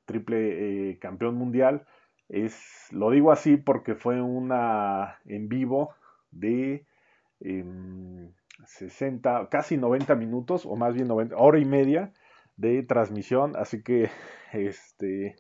[0.05, 1.87] triple campeón mundial.
[2.33, 5.95] Es, lo digo así porque fue una en vivo
[6.31, 6.87] de
[8.64, 12.11] 60, em, casi 90 minutos, o más bien 90, hora y media
[12.57, 13.55] de transmisión.
[13.55, 14.11] Así que
[14.55, 15.37] este,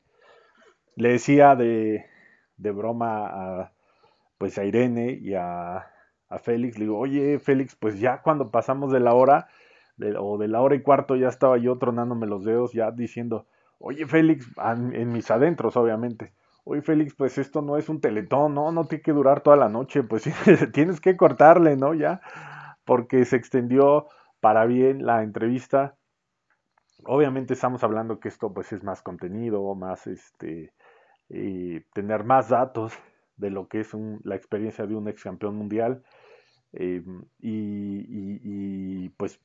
[0.96, 2.04] le decía de,
[2.58, 3.72] de broma a,
[4.36, 5.76] pues a Irene y a,
[6.28, 9.48] a Félix, le digo, oye Félix, pues ya cuando pasamos de la hora,
[10.18, 13.46] o de la hora y cuarto ya estaba yo tronándome los dedos, ya diciendo,
[13.78, 14.46] oye Félix,
[14.92, 16.32] en mis adentros obviamente,
[16.64, 19.68] oye Félix, pues esto no es un teletón, no, no tiene que durar toda la
[19.68, 20.24] noche, pues
[20.72, 21.94] tienes que cortarle, ¿no?
[21.94, 22.20] Ya,
[22.84, 24.06] porque se extendió
[24.40, 25.96] para bien la entrevista.
[27.04, 30.72] Obviamente estamos hablando que esto pues es más contenido, más este,
[31.30, 32.92] eh, tener más datos
[33.36, 33.90] de lo que es
[34.22, 36.02] la experiencia de un ex campeón mundial.
[36.72, 37.02] Eh,
[37.40, 39.40] y, pues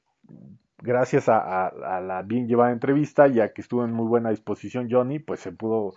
[0.80, 5.40] gracias a, la bien llevada entrevista, ya que estuvo en muy buena disposición Johnny, pues
[5.40, 5.94] se pudo,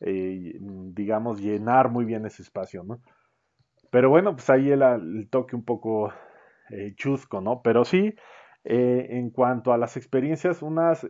[0.00, 3.00] eh, digamos, llenar muy bien ese espacio, ¿no?
[3.90, 6.12] Pero bueno, pues ahí el, toque un poco
[6.70, 7.62] eh, chusco, ¿no?
[7.62, 8.14] Pero sí,
[8.64, 11.06] eh, en cuanto a las experiencias, unas,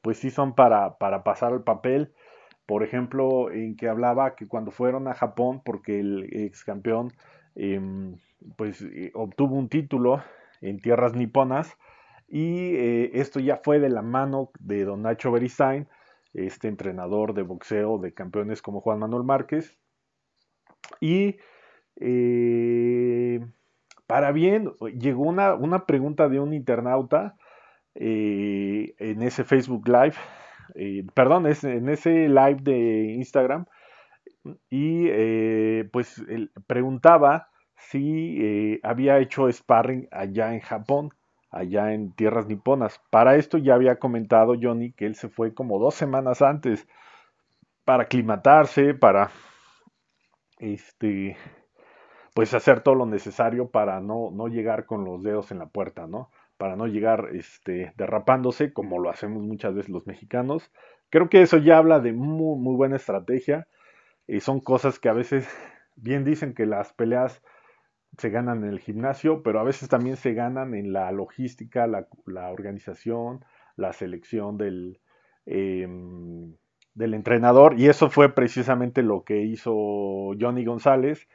[0.00, 2.12] pues sí son para, para pasar al papel.
[2.66, 7.12] Por ejemplo, en que hablaba que cuando fueron a Japón, porque el ex campeón,
[7.56, 8.16] em,
[8.56, 10.22] pues obtuvo un título
[10.62, 11.76] en tierras niponas.
[12.28, 15.86] Y eh, esto ya fue de la mano de Don Nacho Beristain,
[16.34, 19.76] este entrenador de boxeo de campeones como Juan Manuel Márquez.
[21.00, 21.36] Y
[22.00, 23.40] eh,
[24.06, 27.36] para bien, llegó una, una, pregunta de un internauta
[27.94, 30.14] eh, en ese Facebook Live,
[31.14, 33.66] perdón, en ese live de Instagram,
[34.70, 35.08] y
[35.84, 36.22] pues
[36.66, 37.52] preguntaba
[37.88, 41.10] si eh, había hecho sparring allá en Japón,
[41.52, 43.00] allá en tierras niponas.
[43.10, 46.88] Para esto ya había comentado Johnny que él se fue como dos semanas antes
[47.84, 49.30] para aclimatarse, para
[50.58, 51.36] este
[52.34, 56.06] pues hacer todo lo necesario para no, no llegar con los dedos en la puerta,
[56.06, 56.30] ¿no?
[56.56, 60.70] Para no llegar este, derrapándose como lo hacemos muchas veces los mexicanos.
[61.10, 63.66] Creo que eso ya habla de muy, muy buena estrategia.
[64.28, 65.48] y son cosas que a veces
[65.96, 67.42] bien dicen que las peleas
[68.18, 72.06] se ganan en el gimnasio, pero a veces también se ganan en la logística, la,
[72.50, 73.44] organización,
[73.76, 75.00] la selección del,
[75.46, 76.54] em,
[76.94, 77.78] del entrenador.
[77.78, 79.72] Y eso fue precisamente lo que hizo
[80.38, 81.28] Johnny González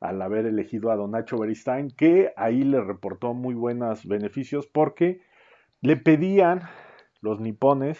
[0.00, 5.22] al haber elegido a Don Nacho Beristain, que ahí le reportó muy buenos beneficios porque
[5.80, 6.62] le pedían
[7.22, 7.98] los nipones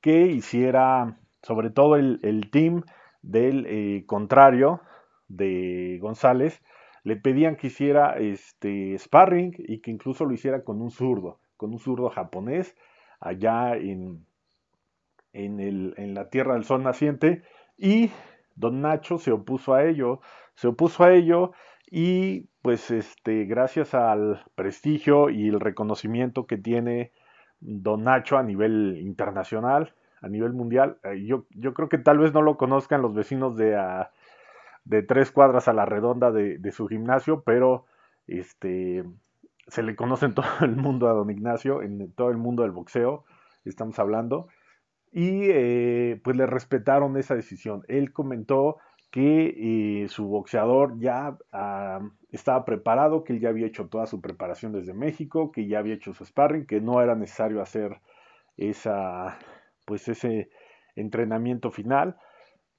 [0.00, 2.84] que hiciera, sobre todo el, team
[3.22, 4.80] del eh, contrario
[5.28, 6.62] de González,
[7.06, 11.70] le pedían que hiciera este sparring y que incluso lo hiciera con un zurdo, con
[11.70, 12.74] un zurdo japonés,
[13.20, 14.26] allá en,
[15.32, 17.44] en, el, en la Tierra del Sol naciente,
[17.78, 18.10] y
[18.56, 20.20] don Nacho se opuso a ello,
[20.56, 21.52] se opuso a ello
[21.88, 27.12] y pues este, gracias al prestigio y el reconocimiento que tiene
[27.60, 30.98] Don Nacho a nivel internacional, a nivel mundial.
[31.04, 34.10] Eh, yo, yo creo que tal vez no lo conozcan los vecinos de, ah,
[34.86, 37.86] de tres cuadras a la redonda de, su gimnasio, pero
[38.26, 39.04] este,
[39.66, 42.72] se le conoce en todo el mundo a Don Ignacio, en todo el mundo del
[42.72, 43.24] boxeo,
[43.64, 44.48] estamos hablando.
[45.12, 47.82] Y eh, pues le respetaron esa decisión.
[47.88, 48.76] Él comentó
[49.10, 54.20] que eh, su boxeador ya ah, estaba preparado, que él ya había hecho toda su
[54.20, 58.00] preparación desde México, que ya había hecho su sparring, que no era necesario hacer
[58.56, 59.38] esa,
[59.84, 60.50] pues ese
[60.96, 62.16] entrenamiento final,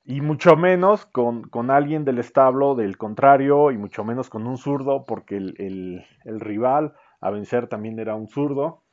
[0.10, 5.06] y mucho menos con, alguien del establo del contrario, y mucho menos con un zurdo,
[5.06, 8.84] porque el, rival a vencer también era un zurdo.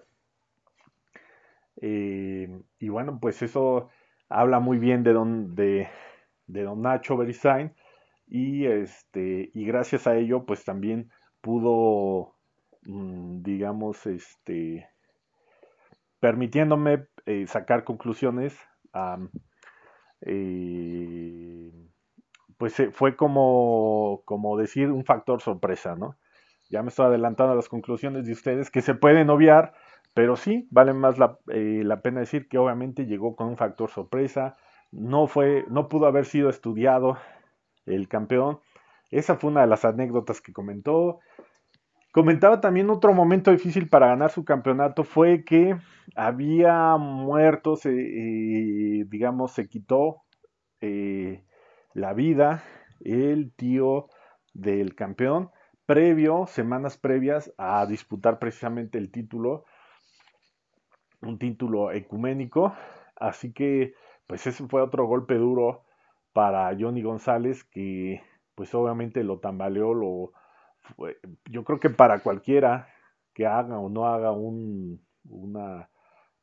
[1.81, 2.49] Eh,
[2.81, 3.91] y bueno, pues eso
[4.29, 5.89] habla muy bien de don, de,
[6.49, 7.73] de don Nacho Beristain
[8.27, 11.11] y este y gracias a ello pues también
[11.43, 12.35] pudo
[12.83, 14.89] mm, digamos este
[16.21, 18.57] permitiéndome eh, sacar conclusiones
[20.25, 21.71] eh,
[22.59, 26.17] pues eh, fue como como decir un factor sorpresa no
[26.71, 29.75] ya me estoy adelantando a las conclusiones de ustedes que se pueden obviar
[30.15, 34.57] pero sí vale más la, la pena decir que obviamente llegó con un factor sorpresa
[34.93, 37.19] no fue no pudo haber sido estudiado
[37.87, 38.61] el campeón.
[39.11, 41.21] Esa fue una de las anécdotas que comentó.
[42.15, 45.77] Comentaba también otro momento difícil para ganar su campeonato fue que
[46.15, 50.23] había muerto, digamos, se quitó
[50.81, 51.43] eh,
[51.93, 52.63] la vida
[53.01, 54.07] el tío
[54.53, 55.51] del campeón
[55.87, 59.65] previo, semanas previas a disputar precisamente el título,
[61.21, 62.77] un título ecuménico.
[63.17, 63.95] Así que,
[64.29, 65.83] pues ese fue otro golpe duro
[66.33, 68.23] para Johnny González, que
[68.55, 70.33] pues obviamente lo tambaleó, lo,
[71.47, 72.89] yo creo que para cualquiera
[73.33, 75.89] que haga o no haga un, una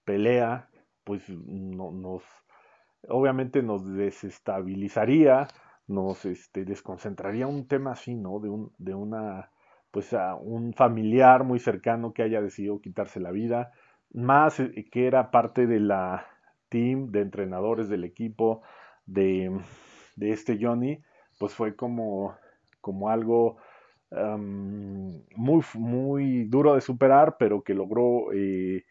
[0.04, 0.70] pelea,
[1.04, 2.24] pues no, nos,
[3.08, 5.48] obviamente nos desestabilizaría,
[5.88, 8.40] nos este, desconcentraría un tema así, ¿no?
[8.40, 9.52] De, un, de una,
[9.92, 13.72] pues a un familiar muy cercano que haya decidido quitarse la vida,
[14.14, 16.26] más eh, que era parte de la
[16.70, 18.62] team de entrenadores del equipo,
[19.06, 19.52] de,
[20.20, 21.02] este Johnny,
[21.40, 22.36] pues fue como,
[22.80, 23.58] como algo
[24.12, 28.86] muy, muy duro de superar, pero que logró eh,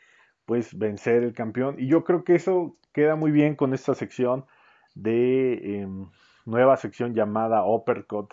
[0.46, 1.76] pues vencer el campeón.
[1.78, 4.46] Y yo creo que eso queda muy bien con esta sección
[4.94, 6.08] de em,
[6.46, 8.32] nueva sección llamada Uppercut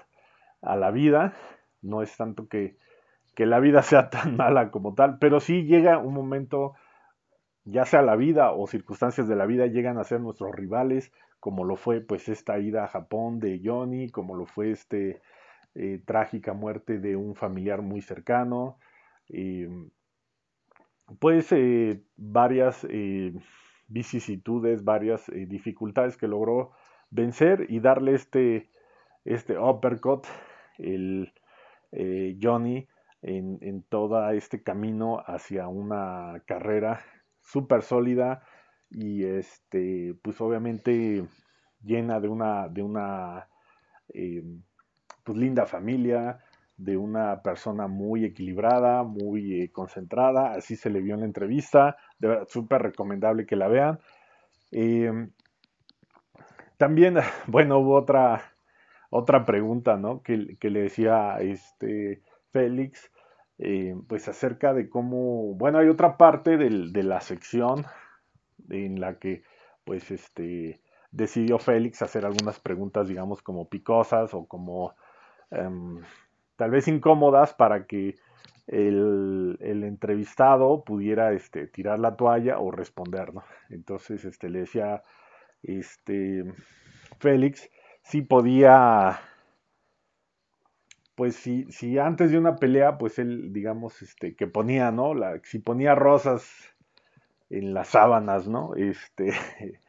[0.61, 1.33] a la vida.
[1.81, 2.77] No es tanto que,
[3.35, 6.73] que la vida sea tan mala como tal, pero sí llega un momento
[7.65, 11.11] ya sea la vida o circunstancias de la vida llegan a ser nuestros rivales,
[11.41, 15.21] como lo fue pues esta ida a Japón de Johnny, como lo fue este
[15.77, 18.79] eh, trágica muerte de un familiar muy cercano,
[19.29, 19.89] em,
[21.19, 23.33] pues eh, varias eh,
[23.87, 26.71] vicisitudes, varias dificultades que logró
[27.09, 28.69] vencer y darle este,
[29.23, 30.25] este uppercut,
[30.77, 31.31] el
[32.41, 32.87] Johnny,
[33.21, 37.01] en, en todo este camino hacia una carrera
[37.41, 38.43] súper sólida
[38.89, 41.25] y este, pues obviamente
[41.83, 43.47] llena de una, de una
[44.13, 44.43] eh,
[45.27, 46.39] pues linda familia,
[46.77, 51.97] de una persona muy equilibrada, muy eh, concentrada, así se le vio en la entrevista,
[52.47, 53.99] súper recomendable que la vean.
[54.71, 55.31] Em,
[56.77, 57.17] también,
[57.47, 58.53] bueno, hubo otra,
[59.09, 60.21] otra pregunta, ¿no?
[60.21, 62.21] Que, que le decía este
[62.53, 63.11] Félix,
[63.57, 67.85] eh, pues acerca de cómo, bueno, hay otra parte de la sección
[68.69, 69.43] en la que,
[69.83, 70.79] pues, este,
[71.11, 74.95] decidió Félix hacer algunas preguntas, digamos, como picosas o como
[75.51, 76.01] em,
[76.55, 78.15] tal vez incómodas para que
[78.67, 83.43] el, entrevistado pudiera este, tirar la toalla o responder, ¿no?
[83.69, 85.03] Entonces, este, le decía,
[85.63, 86.43] este,
[87.19, 87.69] Félix,
[88.03, 89.19] si podía
[91.17, 95.13] pues si, antes de una pelea, pues él, digamos, este, que ponía, ¿no?
[95.45, 96.47] Si ponía rosas
[97.49, 98.75] en las sábanas, ¿no?
[98.75, 99.31] Este,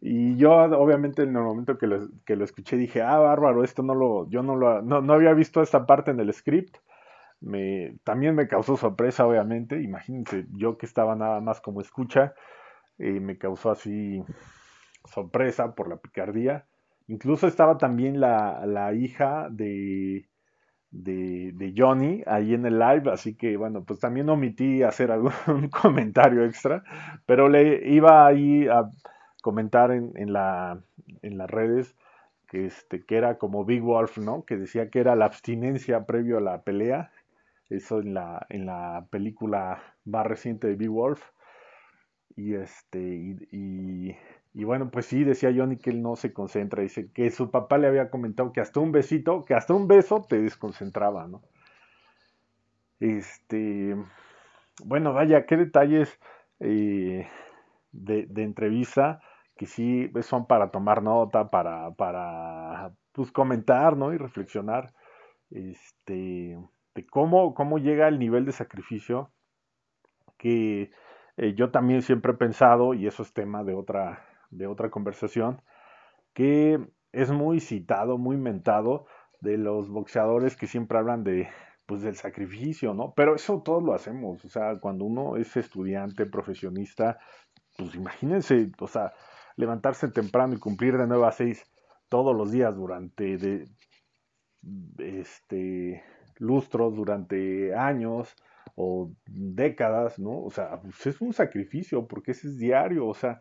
[0.00, 3.82] y yo, obviamente, en el momento que lo, que lo escuché, dije, ah, bárbaro, esto
[3.82, 6.78] no lo, yo no lo, no, no había visto esta parte en el script.
[7.40, 9.82] Me, también me causó sorpresa, obviamente.
[9.82, 12.34] Imagínense, yo que estaba nada más como escucha,
[12.98, 14.22] eh, me causó así
[15.04, 16.66] sorpresa por la picardía.
[17.08, 20.28] Incluso estaba también la, la hija de,
[20.90, 25.32] de, Johnny ahí en el live, así que bueno, pues también omití hacer algún
[25.70, 26.82] comentario extra,
[27.26, 28.88] pero le iba ahí a
[29.40, 30.80] comentar en, en, la,
[31.22, 31.96] en las redes
[32.48, 34.44] que, este, que era como Big Wolf, ¿no?
[34.44, 37.12] Que decía que era la abstinencia previo a la pelea,
[37.70, 41.22] eso en la, en la película más reciente de Big Wolf.
[42.36, 42.98] y este,
[43.52, 44.16] y,
[44.54, 47.78] y, bueno, pues sí, decía Johnny que él no se concentra, dice que su papá
[47.78, 51.42] le había comentado que hasta un besito, que hasta un beso te desconcentraba, ¿no?
[53.00, 53.96] Este,
[54.84, 56.18] bueno, vaya, qué detalles
[56.60, 57.26] eh,
[57.92, 59.22] de, de, entrevista
[59.60, 64.14] que sí son para tomar nota, para, para pues, comentar, ¿no?
[64.14, 64.94] Y reflexionar,
[65.50, 66.58] este,
[66.94, 69.30] de cómo, cómo llega el nivel de sacrificio
[70.38, 70.92] que
[71.36, 75.60] eh, yo también siempre he pensado, y eso es tema de otra, de otra conversación,
[76.32, 76.80] que
[77.12, 79.04] es muy citado, muy mentado
[79.42, 81.50] de los boxeadores que siempre hablan de
[81.84, 83.12] pues del sacrificio, ¿no?
[83.14, 87.18] Pero eso todos lo hacemos, o sea, cuando uno es estudiante, profesionista,
[87.76, 89.12] pues imagínense, o sea,
[89.60, 91.64] levantarse temprano y cumplir de 9 a 6
[92.08, 93.68] todos los días durante
[94.98, 96.02] este
[96.38, 98.34] lustros, durante años,
[98.74, 100.42] o décadas, ¿no?
[100.42, 103.40] O sea, pues es un sacrificio porque ese es diario, o sea,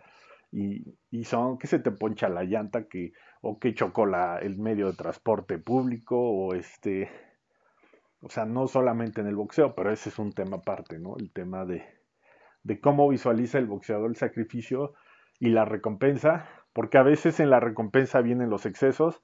[0.52, 4.06] y, y, son que se te poncha la llanta que o que chocó
[4.42, 7.10] el medio de transporte público o este
[8.22, 11.32] o sea no solamente en el boxeo pero ese es un tema aparte no el
[11.32, 11.86] tema de,
[12.64, 14.96] de cómo visualiza el boxeador el sacrificio
[15.40, 19.22] y la recompensa porque a veces en la recompensa vienen los excesos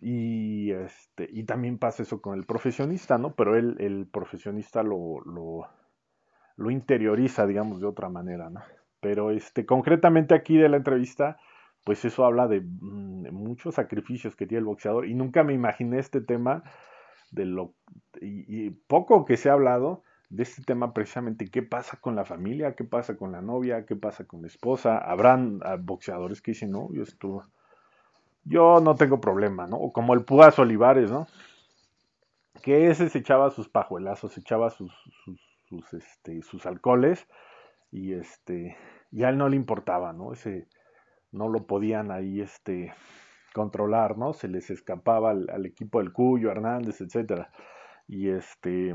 [0.00, 3.34] y, este, y también pasa eso con el profesionista, ¿no?
[3.34, 5.68] Pero él, el profesionista lo, lo,
[6.56, 8.62] lo, interioriza, digamos, de otra manera, ¿no?
[9.00, 11.38] Pero este, concretamente aquí de la entrevista,
[11.84, 15.98] pues eso habla de, mm, muchos sacrificios que tiene el boxeador y nunca me imaginé
[15.98, 16.62] este tema
[17.30, 17.74] de lo
[18.20, 22.24] y, y, poco que se ha hablado de este tema precisamente qué pasa con la
[22.24, 24.98] familia, qué pasa con la novia, qué pasa con la esposa.
[24.98, 27.42] Habrán ah, boxeadores que dicen, no, yo estuve
[28.44, 29.76] yo no tengo problema, ¿no?
[29.76, 31.26] O como el Púas Olivares, ¿no?
[32.62, 34.92] Que ese se echaba sus pajuelazos, se echaba sus,
[35.68, 37.26] sus, este, sus alcoholes
[37.90, 38.76] y este,
[39.10, 40.32] ya a él no le importaba, ¿no?
[40.32, 40.68] Ese
[41.32, 42.92] no lo podían ahí, este,
[43.52, 44.32] controlar, ¿no?
[44.32, 47.50] Se les escapaba al, equipo del Cuyo, Hernández, etcétera.
[48.08, 48.94] Y este,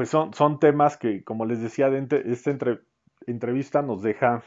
[0.00, 2.50] pues son, son temas que, como les decía, esta
[3.26, 4.42] entrevista nos deja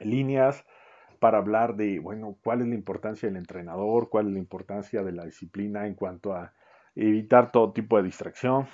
[0.00, 0.66] líneas,
[1.18, 5.12] para hablar de, bueno, cuál es la importancia del entrenador, cuál es la importancia de
[5.12, 6.52] la disciplina en cuanto a
[6.94, 8.66] evitar todo tipo de distracción,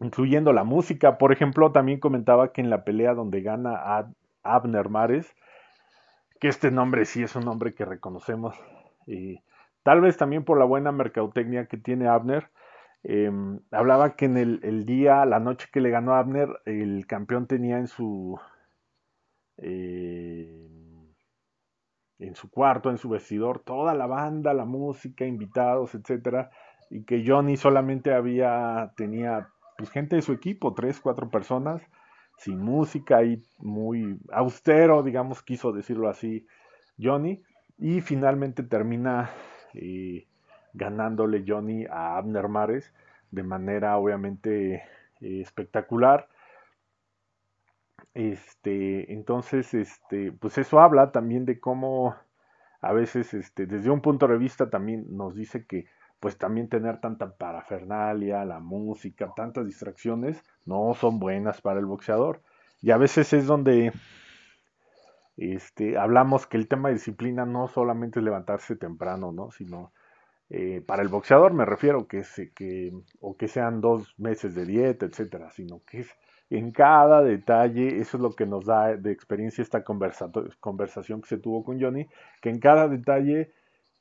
[0.00, 1.16] incluyendo la música.
[1.16, 4.08] Por ejemplo, también comentaba que en la pelea donde gana
[4.42, 5.32] Abner Mares,
[6.40, 8.56] que este nombre sí es un nombre que reconocemos,
[9.84, 12.50] tal vez también por la buena mercadotecnia que tiene Abner,
[13.02, 17.78] em, hablaba que en el, día, la noche que le ganó Abner, el campeón tenía
[17.78, 18.38] en su...
[19.58, 20.72] Eh,
[22.22, 26.50] en su cuarto, en su vestidor, toda la banda, la música, invitados, etcétera,
[26.88, 31.82] y que Johnny solamente había, tenía pues gente de su equipo, tres, cuatro personas,
[32.38, 36.46] sin música y muy austero, digamos, quiso decirlo así,
[36.98, 37.42] Johnny,
[37.78, 39.30] y finalmente termina
[39.74, 40.26] eh,
[40.74, 42.92] ganándole Johnny a Abner Mares
[43.30, 44.82] de manera obviamente
[45.20, 46.28] eh, espectacular
[48.14, 52.14] este, entonces, este, pues eso habla también de cómo
[52.80, 55.86] a veces, este, desde un punto de vista también nos dice que,
[56.20, 62.42] pues también tener tanta parafernalia, la música, tantas distracciones, no son buenas para el boxeador.
[62.80, 63.92] Y a veces es donde
[65.36, 69.50] este, hablamos que el tema de disciplina no solamente es levantarse temprano, ¿no?
[69.50, 69.92] Sino
[70.50, 72.22] eh, para el boxeador me refiero que,
[72.54, 76.10] que, o que sean dos meses de dieta, etcétera, sino que es
[76.50, 81.38] en cada detalle, eso es lo que nos da de experiencia esta conversación que se
[81.38, 82.06] tuvo con Johnny,
[82.42, 83.52] que en cada detalle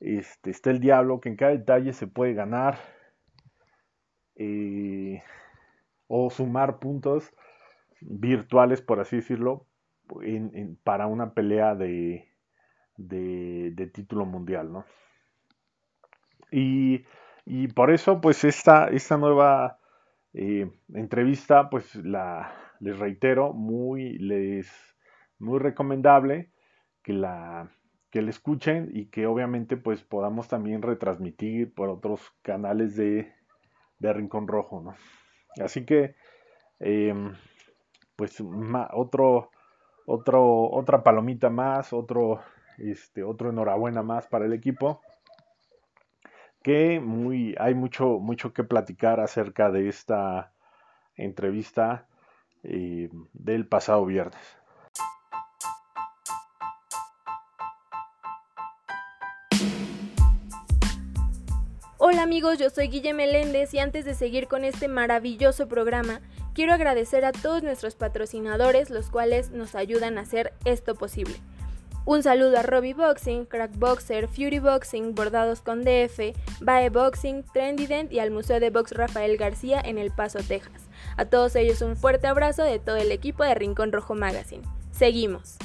[0.01, 2.77] este, está el diablo, que en cada detalle se puede ganar
[4.35, 5.23] eh,
[6.07, 7.31] o sumar puntos
[8.01, 9.67] virtuales, por así decirlo,
[10.83, 12.27] para una pelea de,
[13.93, 14.85] título mundial, ¿no?
[16.52, 17.06] Y,
[17.45, 19.80] y, por eso, pues esta, esta nueva
[20.34, 24.70] eh, entrevista, pues la, les reitero, muy, les,
[25.39, 26.52] muy recomendable
[27.02, 27.72] que la,
[28.10, 33.34] que la escuchen y que obviamente pues podamos también retransmitir por otros canales de,
[33.99, 34.93] de Rincón Rojo, ¿no?
[35.64, 36.16] Así que,
[36.80, 37.34] em,
[38.16, 38.38] pues
[38.93, 39.52] otro,
[40.06, 42.41] otro, otra palomita más, otro,
[42.78, 45.02] este, otro enhorabuena más para el equipo
[46.62, 50.51] que muy, hay mucho, mucho que platicar acerca de esta
[51.16, 52.07] entrevista
[52.64, 54.41] eh, del pasado viernes.
[61.97, 66.22] Hola amigos, yo soy Guille Meléndez y antes de seguir con este maravilloso programa,
[66.53, 71.34] Quiero agradecer a todos nuestros patrocinadores, los cuales nos ayudan a hacer esto posible.
[72.04, 78.12] Un saludo a Robbie Boxing, Crack Boxer, Fury Boxing, Bordados con DF, Bae Boxing, Trendident
[78.12, 80.89] y al Museo de Box Rafael García en El Paso, Texas.
[81.16, 84.64] A todos ellos un fuerte abrazo de todo el equipo de Rincón Rojo Magazine.
[84.91, 85.58] Seguimos.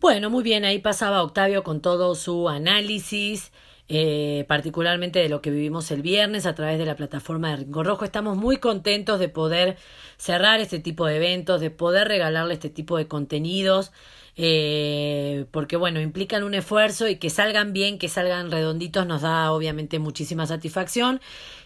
[0.00, 3.50] Bueno, muy bien, ahí pasaba Octavio con todo su análisis,
[3.88, 7.84] eh, particularmente de lo que vivimos el viernes a través de la plataforma de Rincón
[7.84, 8.04] Rojo.
[8.04, 9.76] Estamos muy contentos de poder
[10.16, 13.92] cerrar este tipo de eventos, de poder regalarle este tipo de contenidos.
[14.36, 19.52] Eh, porque bueno, implican un esfuerzo y que salgan bien, que salgan redonditos nos da
[19.52, 21.20] obviamente muchísima satisfacción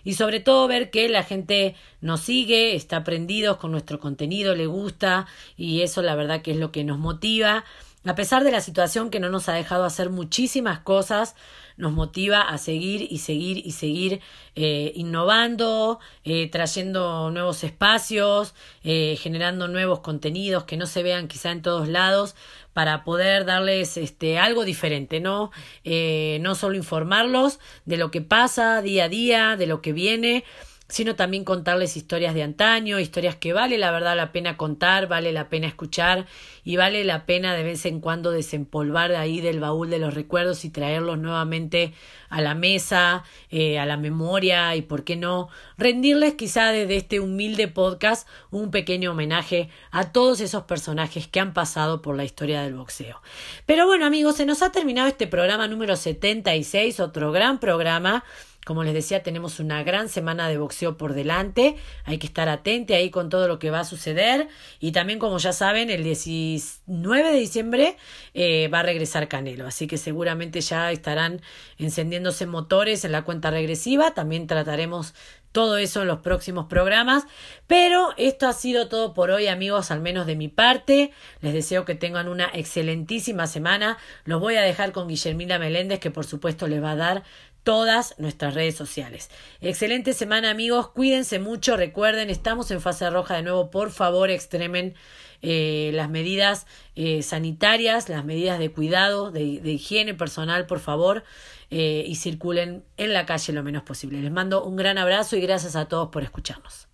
[0.04, 4.66] y sobre todo ver que la gente nos sigue, está prendidos con nuestro contenido, le
[4.66, 7.64] gusta y eso la verdad que es lo que nos motiva
[8.04, 11.34] a pesar de la situación que no nos ha dejado hacer muchísimas cosas,
[11.78, 14.20] nos motiva a seguir y seguir y seguir
[14.56, 21.52] eh, innovando, eh, trayendo nuevos espacios, eh, generando nuevos contenidos que no se vean quizá
[21.52, 22.34] en todos lados
[22.74, 25.50] para poder darles este algo diferente, ¿no?
[25.84, 30.44] no solo informarlos de lo que pasa día a día, de lo que viene,
[30.88, 35.32] sino también contarles historias de antaño, historias que vale la verdad la pena contar, vale
[35.32, 36.26] la pena escuchar
[36.64, 40.64] y vale la pena de vez en cuando desempolvar ahí del baúl de los recuerdos
[40.64, 41.92] y traerlos nuevamente
[42.30, 47.20] a la mesa, eh, a la memoria y, por qué no, rendirles quizá desde este
[47.20, 52.62] humilde podcast un pequeño homenaje a todos esos personajes que han pasado por la historia
[52.62, 53.20] del boxeo.
[53.66, 58.24] Pero bueno amigos, se nos ha terminado este programa número 76, otro gran programa
[58.68, 61.76] como les decía, tenemos una gran semana de boxeo por delante.
[62.04, 64.46] Hay que estar atente ahí con todo lo que va a suceder.
[64.78, 67.96] Y también, como ya saben, el 19 de diciembre
[68.34, 69.66] eh, va a regresar Canelo.
[69.66, 71.40] Así que seguramente ya estarán
[71.78, 74.12] encendiéndose motores en la cuenta regresiva.
[74.12, 75.14] También trataremos
[75.52, 77.24] todo eso en los próximos programas.
[77.66, 81.10] Pero esto ha sido todo por hoy, amigos, al menos de mi parte.
[81.40, 83.98] Les deseo que tengan una excelentísima semana.
[84.24, 87.22] Los voy a dejar con Guillermina Meléndez, que por supuesto les va a dar
[87.68, 89.28] todas nuestras redes sociales.
[89.60, 94.94] Excelente semana amigos, cuídense mucho, recuerden, estamos en fase roja de nuevo, por favor extremen
[95.42, 96.66] eh, las medidas
[96.96, 101.24] eh, sanitarias, las medidas de cuidado, de, higiene personal, por favor,
[101.68, 104.22] eh, y circulen en la calle lo menos posible.
[104.22, 106.87] Les mando un gran abrazo y gracias a todos por escucharnos.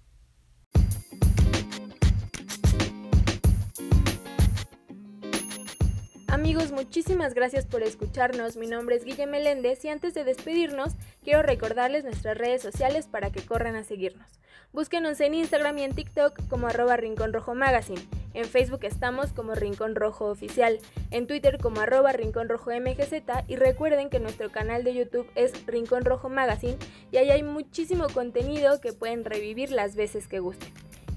[6.35, 8.57] Amigos, muchísimas gracias por escucharnos.
[8.57, 13.31] Mi nombre es Guille Meléndez y antes de despedirnos, quiero recordarles nuestras redes sociales para
[13.31, 14.27] que corran a seguirnos.
[14.73, 18.05] Búsquenos en Instagram y en TikTok como arroba Rincón Rojo Magazine.
[18.33, 20.81] En Facebook estamos como Rincón Rojo Oficial,
[21.13, 25.65] en Twitter como arroba Rincón Rojo MGZ y recuerden que nuestro canal de YouTube es
[25.67, 26.79] Rincón Rojo Magazine
[27.13, 30.73] y ahí hay muchísimo contenido que pueden revivir las veces que gusten.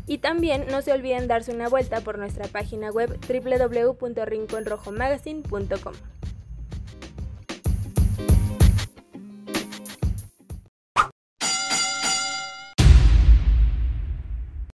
[0.08, 5.94] Y también no se olviden darse una vuelta por nuestra página web www.rinconrojomagazine.com.